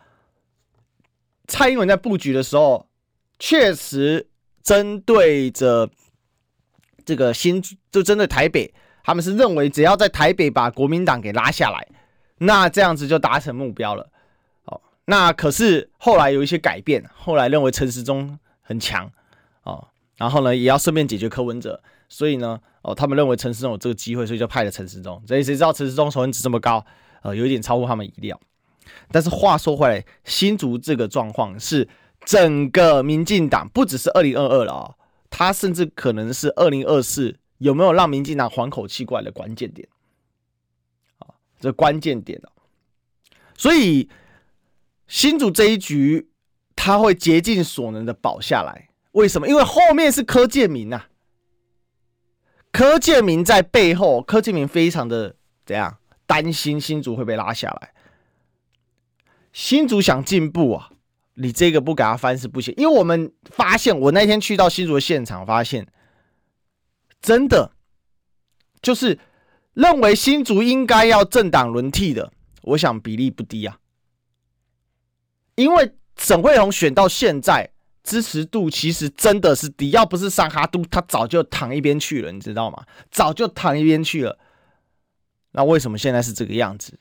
[1.46, 2.87] 蔡英文在布局的时候，
[3.38, 4.29] 确实
[4.62, 5.90] 针对着
[7.05, 8.72] 这个新，就针对台北，
[9.05, 11.87] 他们是认为只要在台北把国民党给拉下来，
[12.38, 14.11] 那这样子就达成目标了。
[14.64, 19.11] 哦，那可是后来有一些改变，后来认为陈时中很强
[19.64, 19.88] 哦。
[20.16, 25.20] 然后呢，也要顺便解决柯文哲，所以呢，哦，他们认为陈时中有这个机会，所以就派了陈时中。
[25.27, 26.85] 所以谁知道陈时中仇恨值这么高，
[27.23, 28.39] 呃，有一点超乎他们意料。
[29.11, 31.89] 但是话说回来，新竹这个状况是
[32.25, 34.95] 整个民进党不只是二零二二了啊、哦，
[35.31, 39.89] 他甚至可能是二零二四有没有让民进党缓口气过来的关键点
[41.19, 41.29] 啊，
[41.61, 42.49] 这关键点哦。
[43.57, 44.09] 所以
[45.07, 46.29] 新竹这一局
[46.75, 48.89] 他会竭尽所能的保下来。
[49.13, 49.47] 为什么？
[49.47, 51.05] 因为后面是柯建铭呐，
[52.73, 55.99] 柯建铭在背后，柯建铭非常的怎样
[56.33, 57.92] 担心新竹会被拉下来。
[59.53, 60.90] 新竹想进步啊，
[61.35, 62.73] 你这个不给他翻是不行。
[62.79, 65.87] 因为我们发现，我那天去到新竹的现场，发现
[67.21, 67.73] 真的
[68.81, 69.18] 就是
[69.75, 73.79] 认为新竹应该要政党轮替的，我想比例不低啊。
[75.57, 77.71] 因为沈慧虹选到现在。
[78.05, 82.85] 支持度其实真的是低，要不是上哈都，他早就躺一边去了，你知道吗？
[83.12, 84.37] 早就躺一边去了。
[85.53, 86.99] 那为什么现在是这个样子？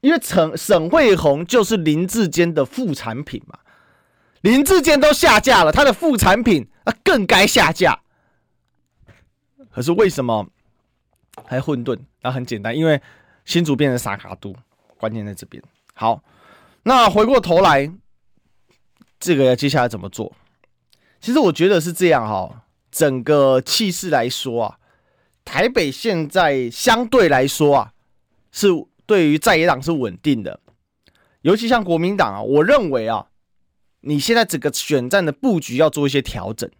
[0.00, 3.58] 因为陈沈慧红就是林志坚的副产品嘛，
[4.40, 8.00] 林志坚都下架了，他的副产品啊更该下架。
[9.70, 10.46] 可是为什么
[11.46, 11.98] 还混沌？
[12.22, 13.00] 那很简单，因为
[13.44, 14.54] 新竹变成三哈都，
[14.96, 15.62] 关键在这边。
[15.94, 16.22] 好，
[16.82, 17.92] 那回过头来。
[19.20, 20.34] 这个要接下来怎么做？
[21.18, 24.78] 其实我觉得是这样哈，整个气势来说啊，
[25.44, 27.92] 台北现在相对来说啊，
[28.50, 28.68] 是
[29.06, 30.60] 对于在野党是稳定的，
[31.42, 33.28] 尤其像国民党啊，我认为啊，
[34.00, 36.70] 你现在整个选战的布局要做一些调整。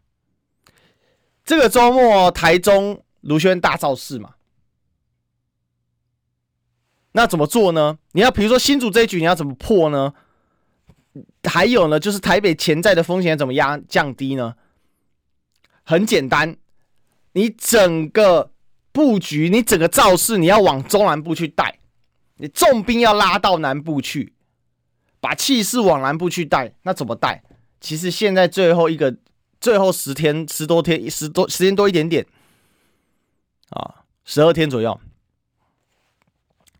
[1.45, 4.35] 这个周末台中卢轩大造势嘛，
[7.13, 7.99] 那怎么做呢？
[8.13, 10.15] 你要比如说新竹这一局，你要怎么破呢？
[11.45, 14.57] 还有呢，就是台北潜在的风险怎么压降低呢？
[15.85, 16.57] 很简单，
[17.33, 18.51] 你整个
[18.95, 21.81] 布局，你整个造势，你要往中南部去带，
[22.37, 24.33] 你重兵要拉到南部去，
[25.19, 26.73] 把气势往南部去带。
[26.83, 27.43] 那怎么带？
[27.81, 29.17] 其实现在最后一个，
[29.61, 32.25] 最后十天十多天，十多时间多一点点
[33.71, 35.01] 啊，十二天左右，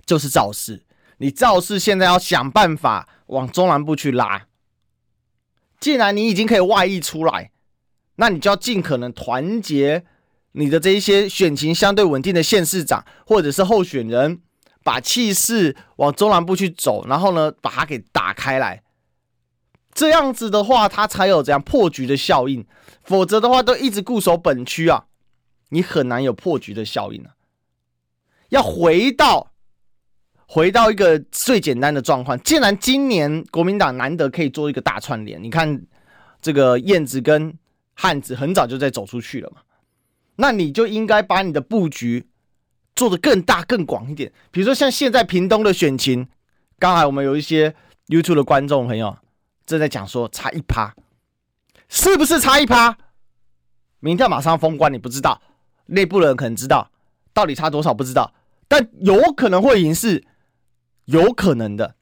[0.07, 0.85] 就是造势。
[1.17, 4.47] 你造势现在要想办法往中南部去拉。
[5.81, 7.51] 既然你已经可以外溢出来，
[8.15, 10.07] 那你就要尽可能团结
[10.57, 14.41] 你的这一些选情相对稳定的县市长或者是候选人，
[14.83, 18.83] 把气势往中南部去走，然后呢，把它给打开来。
[19.93, 22.67] 这样子的话，它才有这样破局的效应。
[23.03, 25.05] 否则的话，都一直固守本区啊，
[25.69, 27.33] 你很难有破局的效应啊。
[28.49, 29.51] 要回到。
[30.47, 35.83] 回到一个最简单的状况，既然今年国民党难得可以做一个大串联，你看
[36.43, 37.53] 这个燕子跟
[37.95, 39.63] 汉子很早就在走出去了嘛，
[40.37, 42.27] 那你就应该把你的布局
[42.95, 44.33] 做得更大更广一点。
[44.51, 46.29] 比如说像现在屏东的选情，
[46.79, 47.75] 刚才我们有一些
[48.09, 49.17] YouTube 的观众朋友
[49.67, 50.95] 正在讲说差一趴，
[51.89, 52.97] 是不是差一趴？
[54.01, 55.41] 明天马上封关，你不知道，
[55.87, 56.91] 内部人可能知道，
[57.33, 58.33] 到底差多少不知道，
[58.69, 60.25] 但有可能会赢是。
[61.07, 61.97] 有可能的，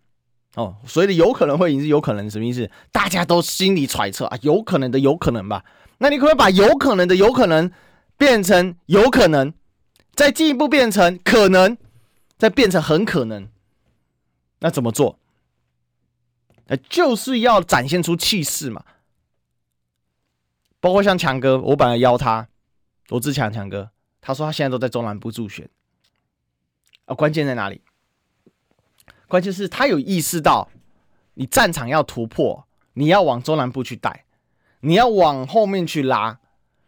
[0.54, 2.70] 哦，所以有可能会赢是有可能什么意思？
[2.92, 5.64] 大家都心里揣测啊，有可能的有可能吧？
[5.98, 7.68] 那你可不可以把有可能的有可能
[8.16, 9.53] 变成有可能，
[10.14, 11.77] 再进一步变成可能，
[12.38, 13.48] 再变成很可能？
[14.61, 15.18] 那怎么做？
[16.66, 18.85] 那就是要展现出气势嘛。
[20.81, 22.48] 包括像强哥，我本来邀他，
[23.09, 25.68] 罗志强强哥，他说他现在都在中南部助选。
[27.07, 27.83] 啊，关键在哪里？
[29.27, 30.68] 关键是他有意识到，
[31.35, 34.25] 你战场要突破，你要往中南部去带，
[34.81, 36.38] 你要往后面去拉，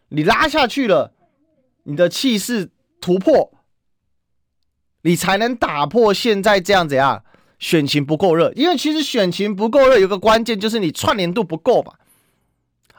[0.09, 1.14] 你拉下去了，
[1.85, 2.69] 你的气势
[2.99, 3.53] 突破，
[5.01, 7.23] 你才能打破现在这样子啊，
[7.57, 8.51] 选情不够热。
[8.55, 11.99] 因为其实选情不够热，有个关键就是你串联度不够吧。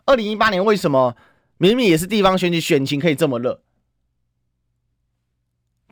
[0.05, 1.17] 二零一八年为什么
[1.59, 3.61] 明明也是地方选举，选情可以这么热？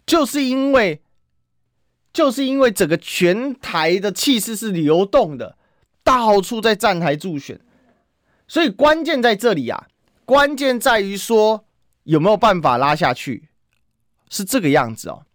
[0.07, 1.02] 就是因为，
[2.12, 5.57] 就是因为整个全台的气势是流动的，
[6.04, 7.59] 到处在站台助选，
[8.46, 9.88] 所以关键在这里啊，
[10.24, 11.64] 关键在于说
[12.04, 13.48] 有没有办法拉下去，
[14.30, 15.26] 是这个样子哦。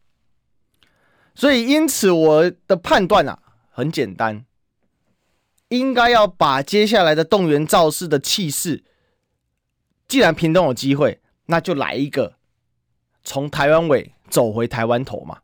[1.36, 4.45] 所以因此我的判断啊，很简单。
[5.69, 8.84] 应该要把接下来的动员造势的气势，
[10.08, 12.36] 既然屏东有机会，那就来一个
[13.23, 15.39] 从台湾尾走回台湾头嘛。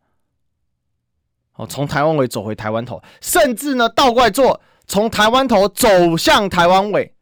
[1.54, 7.15] 哦，从台湾尾走回台湾头，甚至呢倒过来做，从台湾头走向台湾尾。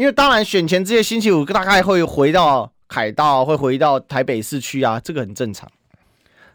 [0.00, 5.70] 因为当然选前这些星期五大概会回到凯道，会回到台北市区啊，这个很正常。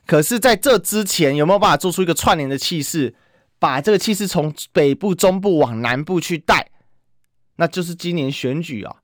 [0.08, 3.13] 可是在这之前，有没有办法做出一个串联的气势？
[3.60, 6.71] 把这个气势从北部、中部往南部去带，
[7.58, 8.95] 那就是今年选举啊，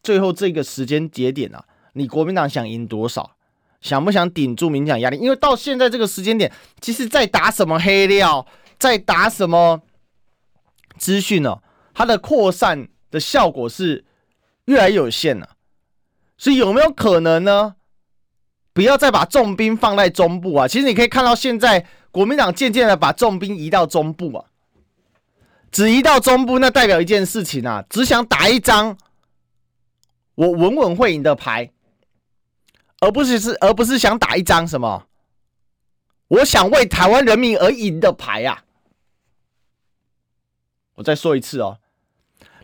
[0.00, 1.64] 最后这个时间节点啊，
[1.94, 3.32] 你国民党想赢多少？
[3.80, 5.16] 想不想顶住民进党压力？
[5.16, 8.46] 因为到现在这个时间点，其实在打什么黑料，
[8.78, 9.82] 在打什么
[10.96, 11.58] 资讯呢？
[11.92, 14.04] 它的扩散的效果是
[14.64, 15.50] 越来越有限了。
[16.36, 17.76] 所以有没有可能呢？
[18.72, 20.66] 不要再把重兵放在中部啊！
[20.66, 21.86] 其实你可以看到现在。
[22.12, 24.44] 国民党渐渐的把重兵移到中部啊，
[25.70, 28.98] 只移到中部，那代表一件事情啊，只想打一张
[30.34, 31.72] 我稳稳会赢的牌，
[33.00, 35.06] 而不是是而不是想打一张什么，
[36.28, 38.62] 我想为台湾人民而赢的牌啊。
[40.96, 41.78] 我再说一次哦，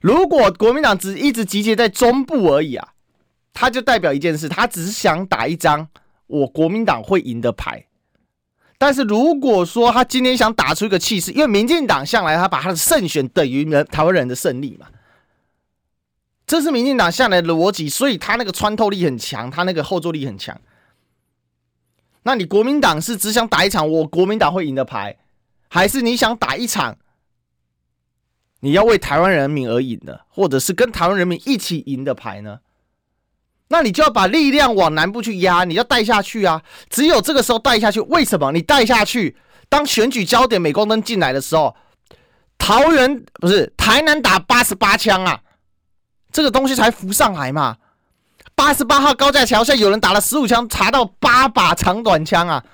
[0.01, 2.89] 如果国民党只一直集结在中部而已啊，
[3.53, 5.89] 他就代表一件事，他只是想打一张
[6.27, 7.85] 我国民党会赢的牌。
[8.79, 14.87] 但是如果说他今天想打出一个气势，因为民进党向来他把他的胜选等于人台湾人的胜利嘛，
[16.47, 20.61] 这是民进党向来的逻辑，所以他那个穿透力很强，他那个后坐力很强。
[22.23, 25.17] 那你国民党是只想打一场我国民党会赢的牌，
[25.69, 26.97] 还是你想打一场
[28.61, 32.61] 你要为台湾人民而赢的，或者是跟台湾人民一起赢的牌呢？
[33.68, 36.62] 那你就要把力量往南部去压，你要带下去啊！
[36.88, 38.51] 只有这个时候带下去，为什么？
[38.51, 39.37] 你带下去，
[39.68, 41.77] 当选举焦点镁光灯进来的时候，
[42.57, 45.40] 桃园不是台南打八十八枪啊，
[46.33, 47.77] 这个东西才浮上来嘛。
[48.55, 52.64] 八十八号高架桥下有人打了十五枪，查到八把长短枪啊，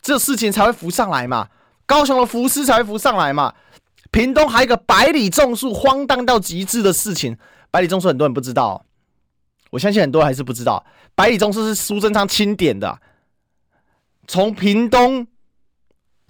[0.00, 1.48] 这事情才会浮上来嘛。
[1.84, 3.52] 高雄的福斯才会浮上来嘛。
[4.10, 7.36] 屏东还有一个百里种树，荒诞到极致的事情，
[7.70, 8.84] 百里种树很多人不知道。
[9.70, 13.00] 我相信很多人还是不知道，百里种树是苏贞昌钦点的，
[14.26, 15.28] 从屏东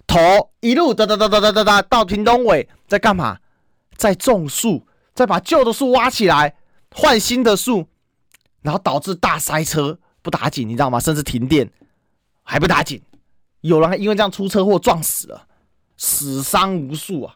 [0.05, 0.19] 头
[0.59, 3.39] 一路哒哒哒哒哒哒哒到屏东尾，在干嘛？
[3.95, 6.55] 在种树，在把旧的树挖起来，
[6.91, 7.87] 换新的树，
[8.61, 10.99] 然后导致大塞车，不打紧，你知道吗？
[10.99, 11.71] 甚至停电，
[12.43, 13.01] 还不打紧，
[13.61, 15.47] 有人还因为这样出车祸撞死了，
[15.97, 17.35] 死伤无数啊。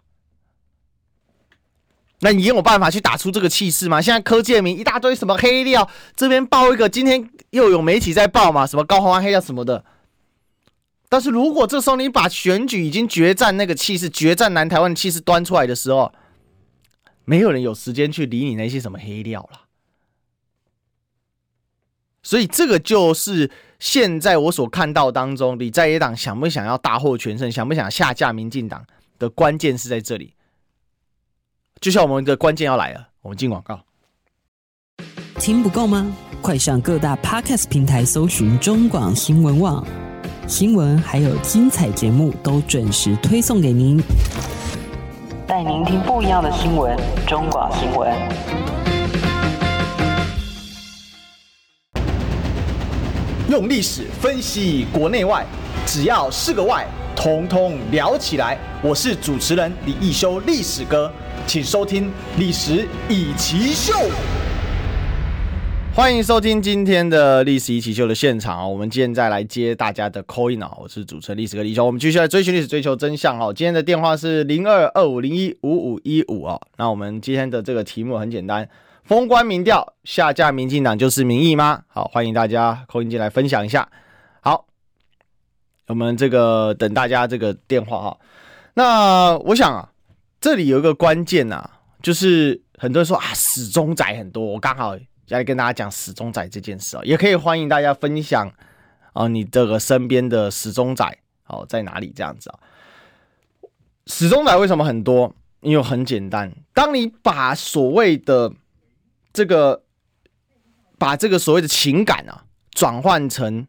[2.21, 4.01] 那你有办法去打出这个气势吗？
[4.01, 9.83] 现在柯建铭一大堆什么黑料，这边爆一个，今天又有媒体在报嘛，什么高虹安黑料什么的。
[11.09, 16.11] 但是如果这时候你把选举已经决战那个气势、决战南台湾的气势端出来的时候，
[17.25, 19.61] 没有人有时间去理你那些什么黑料了。
[22.23, 28.83] 所以这个就是现在我所看到当中，你在野党想不想要大获全胜，想不想下架民进党
[29.19, 30.33] 的关键是在这里。
[31.81, 33.79] 就像我们的关键要来了，我们进广告。
[35.39, 36.15] 听不够吗？
[36.41, 39.85] 快上各大 Podcast 平台搜寻中广新闻网
[40.47, 44.01] 新闻，还有精彩节目都准时推送给您，
[45.45, 46.97] 带您听不一样的新闻。
[47.27, 48.11] 中广新闻，
[53.49, 55.45] 用历史分析国内外，
[55.85, 56.87] 只要是个“外”。
[57.15, 58.57] 统统聊起来。
[58.83, 61.09] 我是主持人李易修，历史哥，
[61.47, 62.05] 请收听
[62.39, 63.93] 《历史以奇秀》。
[65.93, 68.67] 欢迎收听今天的《历史易起秀》的现场啊！
[68.67, 70.75] 我们现在来接大家的 call in 啊！
[70.77, 73.53] 我是主持人历史哥李易修，我们继续来追寻历史，追求真相哦。
[73.55, 76.59] 今天的电话是零二二五零一五五一五啊。
[76.77, 78.67] 那我们今天的这个题目很简单。
[79.03, 81.83] 封关民调下架民进党就是民意吗？
[81.87, 83.87] 好，欢迎大家扣音进来分享一下。
[84.41, 84.65] 好，
[85.87, 88.17] 我们这个等大家这个电话哈。
[88.73, 89.87] 那我想啊，
[90.45, 91.67] 这里有一个关键呐，
[92.03, 98.53] 就是很多人说啊，死忠仔很多，我刚好要跟大家讲死忠仔这件事啊，也可以欢迎大家分享
[99.13, 101.03] 啊，你这个身边的死忠仔
[101.47, 102.59] 哦在哪里这样子啊？
[104.05, 105.33] 死忠仔为什么很多？
[105.61, 108.53] 因为很简单，当你把所谓的
[109.33, 109.81] 这个
[110.99, 113.65] 把这个所谓的情感啊转换成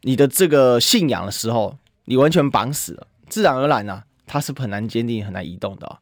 [0.00, 5.98] 你的这个信仰的时候，你完全绑死了，自然而然呢、它是很难坚定、很难移动的、啊。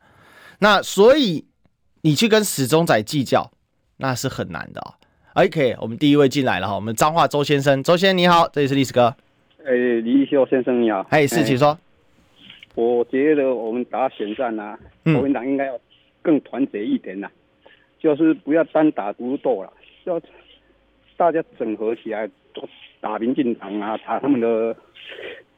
[0.59, 1.47] 那所以
[2.03, 3.51] 你去跟死忠仔计较，
[3.99, 4.95] 那是很难的啊。
[5.35, 9.15] OK，我们第一位进来了哈，我们彰化周先生，周先生你好，这里是历史哥。
[9.65, 11.07] 哎，李易修先生你好。
[11.11, 11.79] 哎，是，请说。
[12.75, 15.79] 我觉得我们打选战啊，国民党应该要
[16.23, 17.33] 更团结一点呐、啊。
[17.99, 19.73] 就是不要单打独斗了，
[20.05, 20.21] 要
[21.17, 22.29] 大家整合起来，
[23.01, 24.77] 打民进党啊，打他们的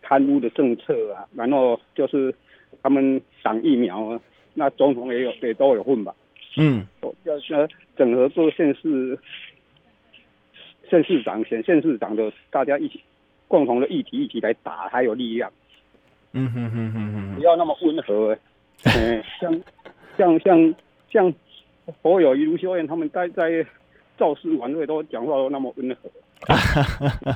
[0.01, 2.35] 贪污的政策啊，然后就是
[2.83, 4.20] 他们挡疫苗啊，
[4.55, 6.14] 那总统也有也都有份吧。
[6.57, 6.87] 嗯，
[7.24, 9.18] 要要整合各县市
[10.89, 13.03] 县市长、选县市长的大家一起
[13.47, 15.53] 共同的议题一起来打，才有力量。
[16.33, 18.39] 嗯哼哼哼哼，不要那么温和、欸，
[18.97, 19.62] 嗯，像
[20.16, 20.74] 像像
[21.11, 21.35] 像。
[22.03, 23.64] 侯友宜、卢秀燕他们在在
[24.18, 26.11] 造势晚会都讲话都那么温和，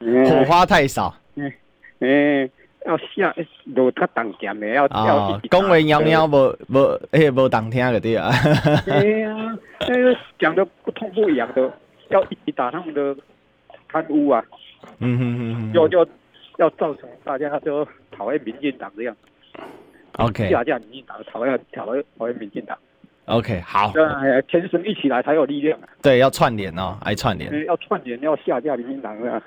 [0.00, 1.14] 火花太少。
[1.36, 1.52] 嗯，
[2.00, 2.50] 嗯，
[2.84, 3.34] 要下
[3.76, 8.30] 有他挡讲的，要要讲话喵喵无无诶无当听个对啊。
[8.84, 9.58] 对呀，
[9.88, 11.72] 那个讲的不痛不痒的，
[12.10, 13.16] 要一起打他们的
[13.88, 14.44] 贪污啊。
[14.98, 16.06] 嗯哼哼哼，就就
[16.58, 19.16] 要造成大家就讨厌民进党这样。
[20.18, 22.76] OK，下架民进党，讨厌讨厌讨厌民进党。
[23.24, 24.04] OK，好，对，
[24.46, 25.78] 全省一起来才有力量。
[26.02, 27.64] 对，要串联哦，爱串联。
[27.64, 29.42] 要串联，要下架民进党啊，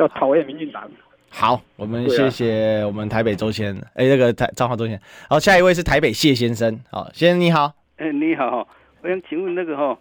[0.00, 0.90] 要讨厌民进党。
[1.34, 5.02] 好，我们谢谢我们台北周先生，哎、啊欸，那个台彰化周先生。
[5.30, 6.78] 好，下一位是台北谢先生。
[6.90, 7.72] 好，先生你好。
[7.96, 8.68] 哎、欸，你好，
[9.02, 9.98] 我想请问那个哈，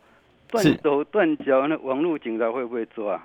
[0.50, 3.20] 断手断脚那网络警察会不会抓？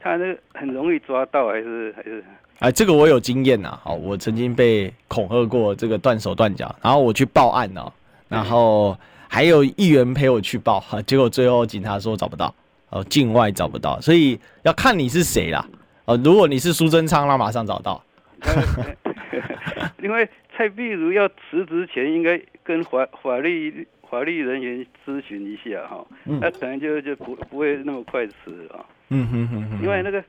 [0.00, 2.24] 他那个很容易抓到还是还是？
[2.58, 3.78] 哎，这个我有经验呐。
[3.84, 7.90] 好，我曾经被恐吓过，这个断手断脚，然后我去报案哦。
[8.28, 12.52] 然后还有议员陪我去报，哈，结果最后警察说找不到，
[12.90, 15.64] 哦，境外找不到，所以要看你是谁啦，
[16.08, 18.02] 哦，如果你是苏贞昌，那马上找到。
[20.02, 26.06] 因为蔡壁如要辞职前，应该跟法法律法律人员咨询一下哈，
[26.40, 28.34] 那可能就就不不会那么快辞
[28.72, 28.80] 啊。
[29.10, 29.82] 嗯哼哼哼。
[29.82, 30.24] 因为那个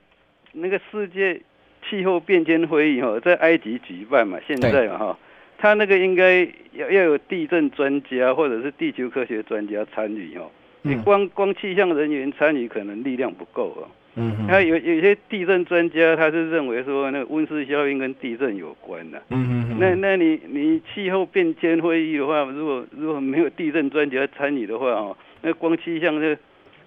[0.51, 1.41] 那个世界
[1.89, 5.17] 气候变迁会议哈，在埃及举办嘛，现在嘛哈。
[5.57, 10.51] 他那个应该要要有地震专家或者是地球科学专家参与哦，
[10.81, 13.87] 你光光气象人员参与可能力量不够哦。
[14.19, 19.21] 嗯，他有有些地震专家他是认为说那个温室效应跟地震有关的。
[19.29, 26.37] 嗯嗯，那那你你气候变迁会议的话，如果如果没有地震专家参与的话哦，那光气象的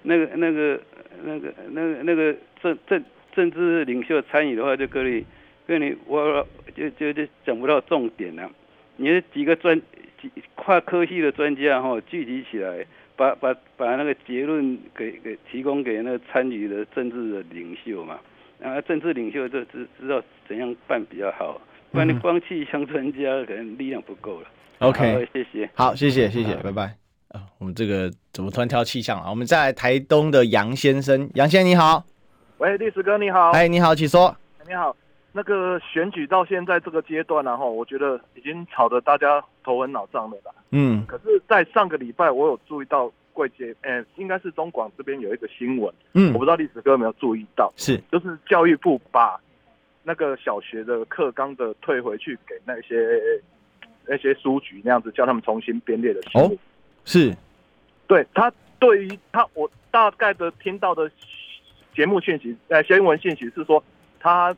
[0.03, 0.80] 那个那个
[1.24, 3.03] 那个那个那个政政
[3.35, 5.24] 政治领袖参与的话，就跟你
[5.66, 8.51] 跟你我就就就讲不到重点了。
[8.97, 9.80] 你的几个专
[10.20, 12.85] 几跨科系的专家哈聚集起来，
[13.17, 18.19] 把把把那个结论给给提供给那个参与的政治的领袖嘛，
[18.59, 21.61] 然后政治领袖就知知道怎样办比较好，
[21.91, 24.49] 不然你光气象专家可能力量不够了。
[24.79, 25.69] OK，谢谢。
[25.75, 26.97] 好，谢谢谢谢，拜拜。
[27.29, 29.31] 啊，我们这个怎么突然挑气象啊？
[29.31, 32.05] 我们再来台东的杨先生，杨先生你好。
[32.59, 33.51] 喂，律师哥你好。
[33.53, 34.37] 哎，你好，请说。
[34.67, 34.97] 你好。
[35.35, 40.53] 那个选举到现在这个阶段然后我觉得已经吵得大家头昏脑胀了啦。
[40.72, 41.07] 嗯。
[41.07, 45.91] 可是，在上个礼拜，我有注意到贵节，哎，应该是中广这边有一个新闻。
[46.12, 46.35] 嗯。
[46.35, 47.72] 我不知道历史哥有没有注意到。
[47.78, 47.99] 是。
[48.12, 49.41] 就是教育部把
[50.03, 53.18] 那个小学的课纲的退回去给那些
[54.07, 56.45] 那些书局那样子，叫他们重新编列的题目。
[56.45, 56.53] 哦。
[57.07, 57.35] 是。
[58.07, 61.11] 对他，对于他，我大概的听到的
[61.95, 63.83] 节目信息，呃，新闻信息是说
[64.20, 64.55] 他。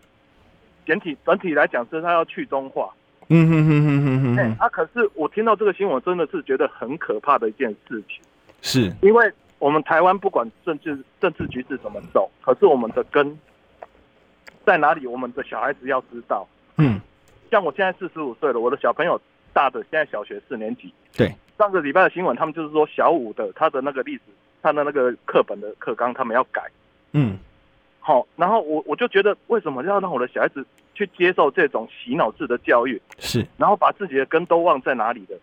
[0.86, 2.90] 整体整体来讲，是他要去中化。
[3.28, 4.36] 嗯哼哼哼哼哼。
[4.38, 8.22] 哎，啊，可是我听到这个新闻，真的是觉得很可怕的一件事情。
[8.60, 13.38] 是，因为我们台湾不管政治政治局势怎么走，可是我们的根
[14.64, 15.06] 在哪里？
[15.06, 16.46] 我们的小孩子要知道。
[16.76, 17.00] 嗯，
[17.50, 19.20] 像我现在四十五岁了，我的小朋友
[19.52, 20.92] 大的现在小学四年级。
[21.16, 24.22] 对，上个礼拜的新闻，他们就是说小五的他的那个历史，
[24.62, 26.62] 他的那个课本的课纲，他们要改。
[27.12, 27.38] 嗯，
[28.06, 30.62] 好，然后我我就觉得，为什么要让我的小孩子
[30.94, 33.00] 去接受这种洗脑式的教育？
[33.18, 35.34] 是，然后把自己的根都忘在哪里的？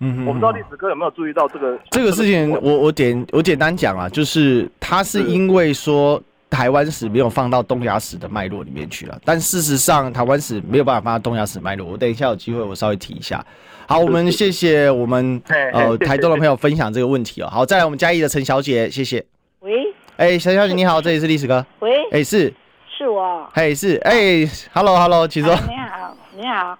[0.00, 2.50] 嗯，我不知道历史哥有没有注意到这个这个事情。
[2.50, 11.86] 我我简我简单讲啊，就是他是因为说台湾史没有放到东亚史的脉络里面去了，但事实上台湾史没有办法放到东亚史脉络。
[11.86, 13.42] 我等一下有机会我稍微提一下。
[13.88, 15.40] 好，我们谢谢我们
[15.72, 17.48] 呃台东的朋友分享这个问题哦。
[17.50, 19.24] 好，再来我们嘉义的陈小姐，谢谢。
[19.60, 19.89] 喂，
[20.20, 21.64] 哎，小小姐你好，这里是历史哥。
[21.78, 22.52] 喂，哎是，
[22.86, 23.48] 是我。
[23.54, 25.54] 哎是，哎，Hello Hello，请说。
[25.66, 26.78] 你好，你好。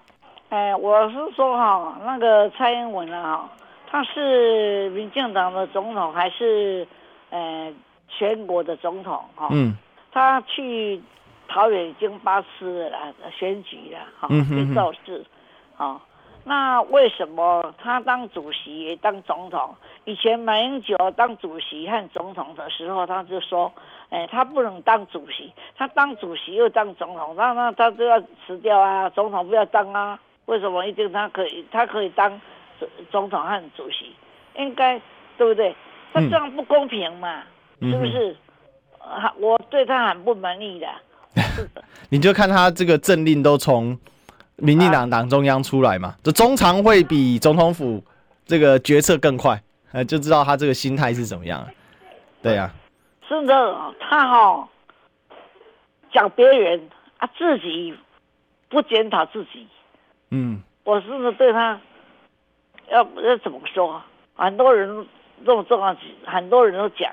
[0.51, 3.49] 哎，我是说哈，那个蔡英文啊，
[3.91, 6.87] 他是民进党的总统还是
[7.31, 7.73] 呃
[8.11, 9.49] 全国的总统哈？
[9.53, 9.75] 嗯，
[10.13, 11.01] 他去
[11.49, 12.99] 桃园已经八次了，
[13.35, 15.25] 选举了哈，也造势，
[15.79, 15.99] 啊，
[16.51, 19.73] 那为什么他当主席也当总统？
[20.05, 23.73] 以前马英九当主席和总统的时候，他就说，
[24.09, 30.19] 哎，他不能当主席，他当主席又当总统，那那他就要辞掉啊，总统不要当啊。
[30.47, 31.65] 为什么一定他可以？
[31.71, 32.41] 他可以当
[33.13, 34.13] 总统和主席，
[34.57, 35.01] 应该
[35.39, 35.73] 对不对？
[36.13, 37.45] 他这样不公平嘛？
[37.79, 38.37] 嗯、是不是？
[38.99, 40.89] 啊，我对他很不满意的。
[42.11, 43.97] 你就看他这个政令都从
[44.61, 48.03] 民进党党中央出来嘛，这、啊、中常会比总统府
[48.45, 49.61] 这个决策更快，
[49.93, 51.67] 呃，就知道他这个心态是怎么样。
[52.43, 52.75] 对呀、啊，
[53.29, 54.69] 是的，他哈、哦、
[56.13, 56.89] 讲别人
[57.19, 57.95] 啊，自己
[58.69, 59.67] 不检讨自己。
[60.31, 61.81] 嗯，我是不是对他
[62.91, 64.01] 要要怎么说？
[64.35, 65.07] 很多人
[65.45, 67.13] 这么重要，很多人都讲，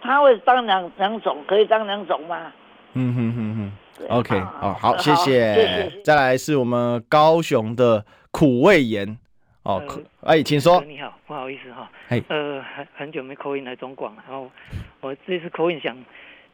[0.00, 2.52] 他会当两两种，可以当两种吗？
[2.94, 3.72] 嗯哼哼哼
[4.08, 5.90] ，OK，哦，好，谢谢。
[6.04, 9.18] 再来是我们高雄的苦味盐
[9.62, 10.82] 哦，苦，哎，请说。
[10.86, 11.90] 你好，不好意思哈，
[12.28, 14.50] 呃，很很久没 call in 来中广，然后
[15.00, 15.96] 我这次 call in 想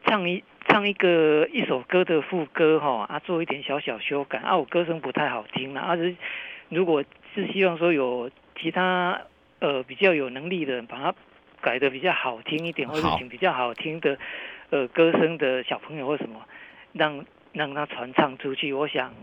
[0.05, 0.43] 唱一。
[0.67, 6.15] 唱一个一首歌的副歌哈啊，做一点小小修改啊，我歌声不太好听了啊，是
[6.69, 8.29] 如果是希望说有
[8.61, 9.19] 其他
[9.57, 11.15] 呃比较有能力的人把它
[11.59, 14.15] 改的比较好听一点，或者请比较好听的
[14.69, 16.39] 呃歌声的小朋友或什么，
[16.93, 19.13] 让让他传唱出去，我想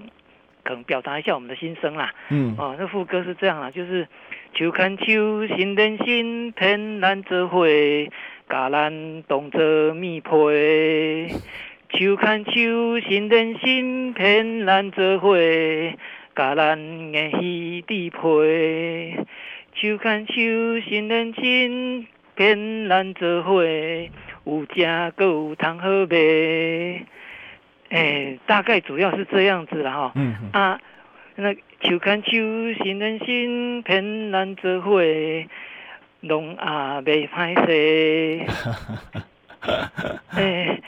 [0.62, 2.14] 可能表达一下我们的心声啦。
[2.30, 4.06] 嗯，哦，那副歌是这样啦，就是
[4.54, 8.10] 秋看秋，心连心，天蓝泽会。
[8.48, 11.34] 甲咱当作蜜配，
[11.90, 15.36] 秋看秋，心连心，天咱做伙，
[16.32, 16.76] 甲咱
[17.10, 19.26] 的鱼儿配。
[19.74, 23.64] 秋看秋，心连心，天咱做伙，
[24.46, 27.04] 有食阁有通好卖。
[27.90, 30.12] 哎，大概主要是这样子了哈。
[30.14, 30.34] 嗯。
[30.52, 30.80] 啊，
[31.34, 32.30] 那秋看秋，
[32.82, 35.02] 心连心，骗咱做伙。
[36.22, 38.46] 拢也，袂歹势。
[40.34, 40.82] 诶，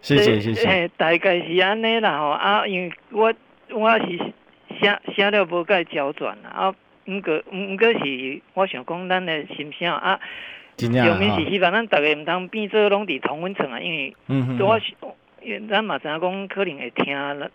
[0.00, 0.68] 谢谢谢谢。
[0.68, 3.34] 诶，大概是安尼啦吼啊，因为我
[3.70, 4.06] 我是
[4.78, 6.72] 写写了无该交转啊，
[7.06, 10.20] 毋过毋过是我想讲咱的心声啊。
[10.78, 14.14] 真正面是希望咱逐个毋通变做拢伫同温层啊，因为
[14.60, 14.80] 我
[15.42, 17.50] 因为咱嘛知影讲可能会听了，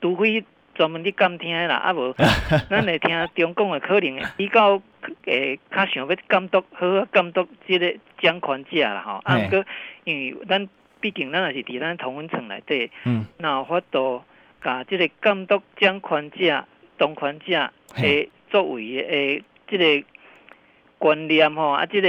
[0.00, 0.44] 除非。
[0.76, 2.12] 专门伫监听啦，啊无，
[2.68, 4.82] 咱会听中共诶可能比较
[5.24, 9.64] 诶，较想要监督好监督即个掌权者啦吼，啊，毋过
[10.02, 10.68] 因为咱
[11.00, 14.24] 毕竟咱也是伫咱同温层内底，嗯，那有法度
[14.64, 16.64] 甲即个监督掌权者、
[16.98, 19.84] 当权者诶作为诶即个
[21.04, 22.08] 观念吼，啊，即个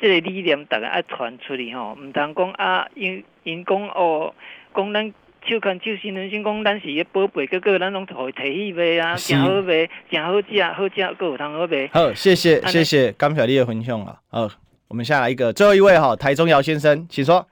[0.00, 4.34] 即个理念，逐个爱传出去吼，毋通讲啊，因因讲哦，
[4.74, 5.12] 讲咱。
[5.48, 11.88] 手牵手，心连心，讲咱是个宝贝，哥哥，咱拢互伊摕去卖啊，诚好卖，诚好食，好食，阁有通好卖。
[11.92, 14.16] 好，谢谢，谢谢，感谢你的分享啊。
[14.28, 14.50] 好，
[14.88, 17.46] 我们下来一个，最后一位哈，台中姚先生，请说。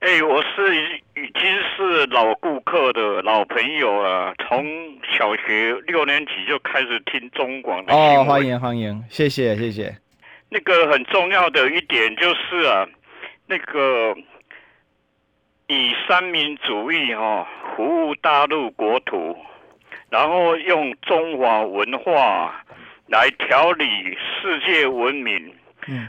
[0.00, 1.42] 哎、欸，我是已经
[1.76, 4.64] 是老顾客的老朋友了，从
[5.16, 7.92] 小学六年级就开始听中广的。
[7.94, 9.96] 哦，欢迎欢迎，谢谢谢谢。
[10.48, 12.86] 那个很重要的一点就是啊，
[13.46, 14.16] 那个。
[15.72, 17.46] 以三民主义哈
[17.76, 19.38] 服务大陆国土，
[20.08, 22.52] 然后用中华文化
[23.06, 23.86] 来调理
[24.42, 25.54] 世界文明，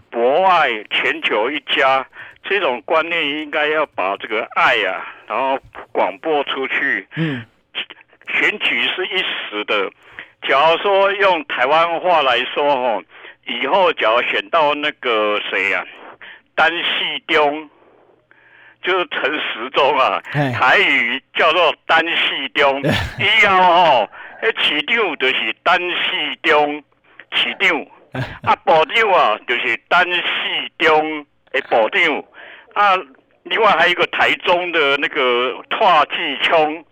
[0.10, 2.04] 博爱全球一家，
[2.44, 5.60] 这种观念应该要把这个爱呀、啊，然后
[5.92, 7.08] 广播出去。
[7.16, 7.46] 嗯，
[8.28, 9.90] 选举是一时的，
[10.48, 13.04] 假如说用台湾话来说哈，
[13.48, 15.86] 以后假如选到那个谁呀、啊，
[16.56, 17.70] 单系中。
[18.84, 22.82] 就是陈时中啊，台语叫做单系中，
[23.22, 24.10] 以后吼，
[24.42, 26.84] 迄市长就是单系中
[27.34, 27.86] 市长，
[28.42, 30.20] 啊，部长啊就是单系
[30.80, 32.24] 中的部长，
[32.74, 32.96] 啊，
[33.44, 36.84] 另外还有一个台中的那个蔡继聪，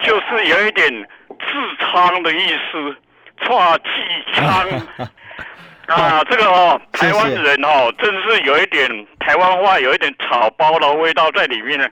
[0.00, 2.96] 就是有一点痔疮的意思，
[3.40, 4.68] 蔡继昌。
[5.86, 11.86] 啊，这个哦，台湾人哦，真是有一点台湾话，有一点草包的味道在里面呢。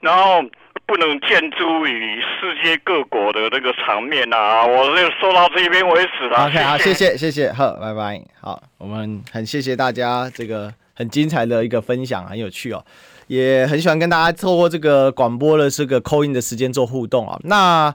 [0.00, 0.42] 然后
[0.84, 6.46] 不能见诸于世界各国的那个场面啊，我就说到这边为止了。
[6.46, 8.20] OK，好，谢谢，谢谢，好，拜拜。
[8.42, 12.84] 好，我们很谢谢大家这个很精彩的一个分享，很有趣哦，
[13.28, 17.38] 也很喜欢跟大家透过这个广播的这个扣音的时间做互动啊。
[17.44, 17.94] 那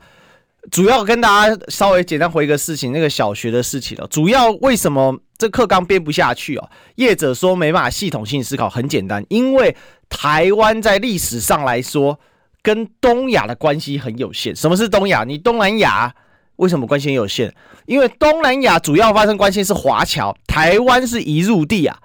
[0.72, 4.08] 主要跟大家稍微简单回一个事情，那个小学的事情了。
[4.08, 5.20] 主要为什么？
[5.38, 9.76] 这课纲编不下去哦，业者说没办法系统性思考，很简单，因为
[10.08, 12.20] 台湾在历史上来说
[12.62, 14.56] 跟东亚的关系很有限。
[14.56, 15.24] 什么是东亚？
[15.24, 16.14] 你东南亚
[16.58, 17.52] 为什么关系很有限？
[17.88, 21.98] 因为东南亚主要发生关系是华侨，台湾是移入地啊，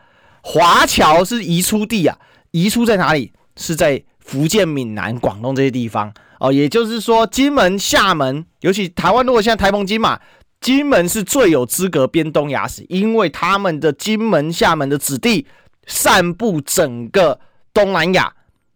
[0.49, 2.17] 华侨是移出地啊，
[2.53, 3.33] 移出在哪里？
[3.57, 6.53] 是在福建、闽南、广东这些地方哦。
[6.53, 10.21] 也就是说，金门、厦门，尤其台湾，如果现在台风金马。
[10.59, 15.47] 金门是最有资格编东亚史，因为他们的金门、厦门的子弟
[15.87, 17.39] 散布整个
[17.75, 18.33] 东南亚，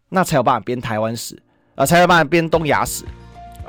[0.09, 1.37] 那才有办法编台湾史
[1.75, 3.03] 啊，才有办法编东亚史。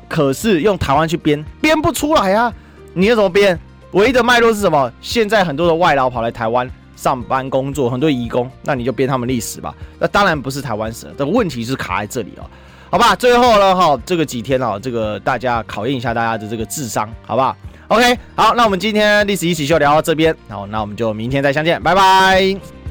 [0.08, 2.52] 可是用台湾去编，编不出来啊！
[2.92, 3.58] 你要怎么编？
[3.92, 4.92] 唯一的脉络是什么？
[5.00, 9.74] 现在很多的外劳跑来台湾上班工作，很多移工，那你就编他们历史吧。
[9.98, 12.48] 那当然不是台湾史，这个问题是卡在这里了。
[12.90, 17.56] 好吧，最后了哈，这个几天哦，这个大家考验一下大家的这个智商，好不好
[17.88, 22.81] ？OK，好，那我们今天历史一起秀聊到这边，好，那我们就明天再相见，拜拜。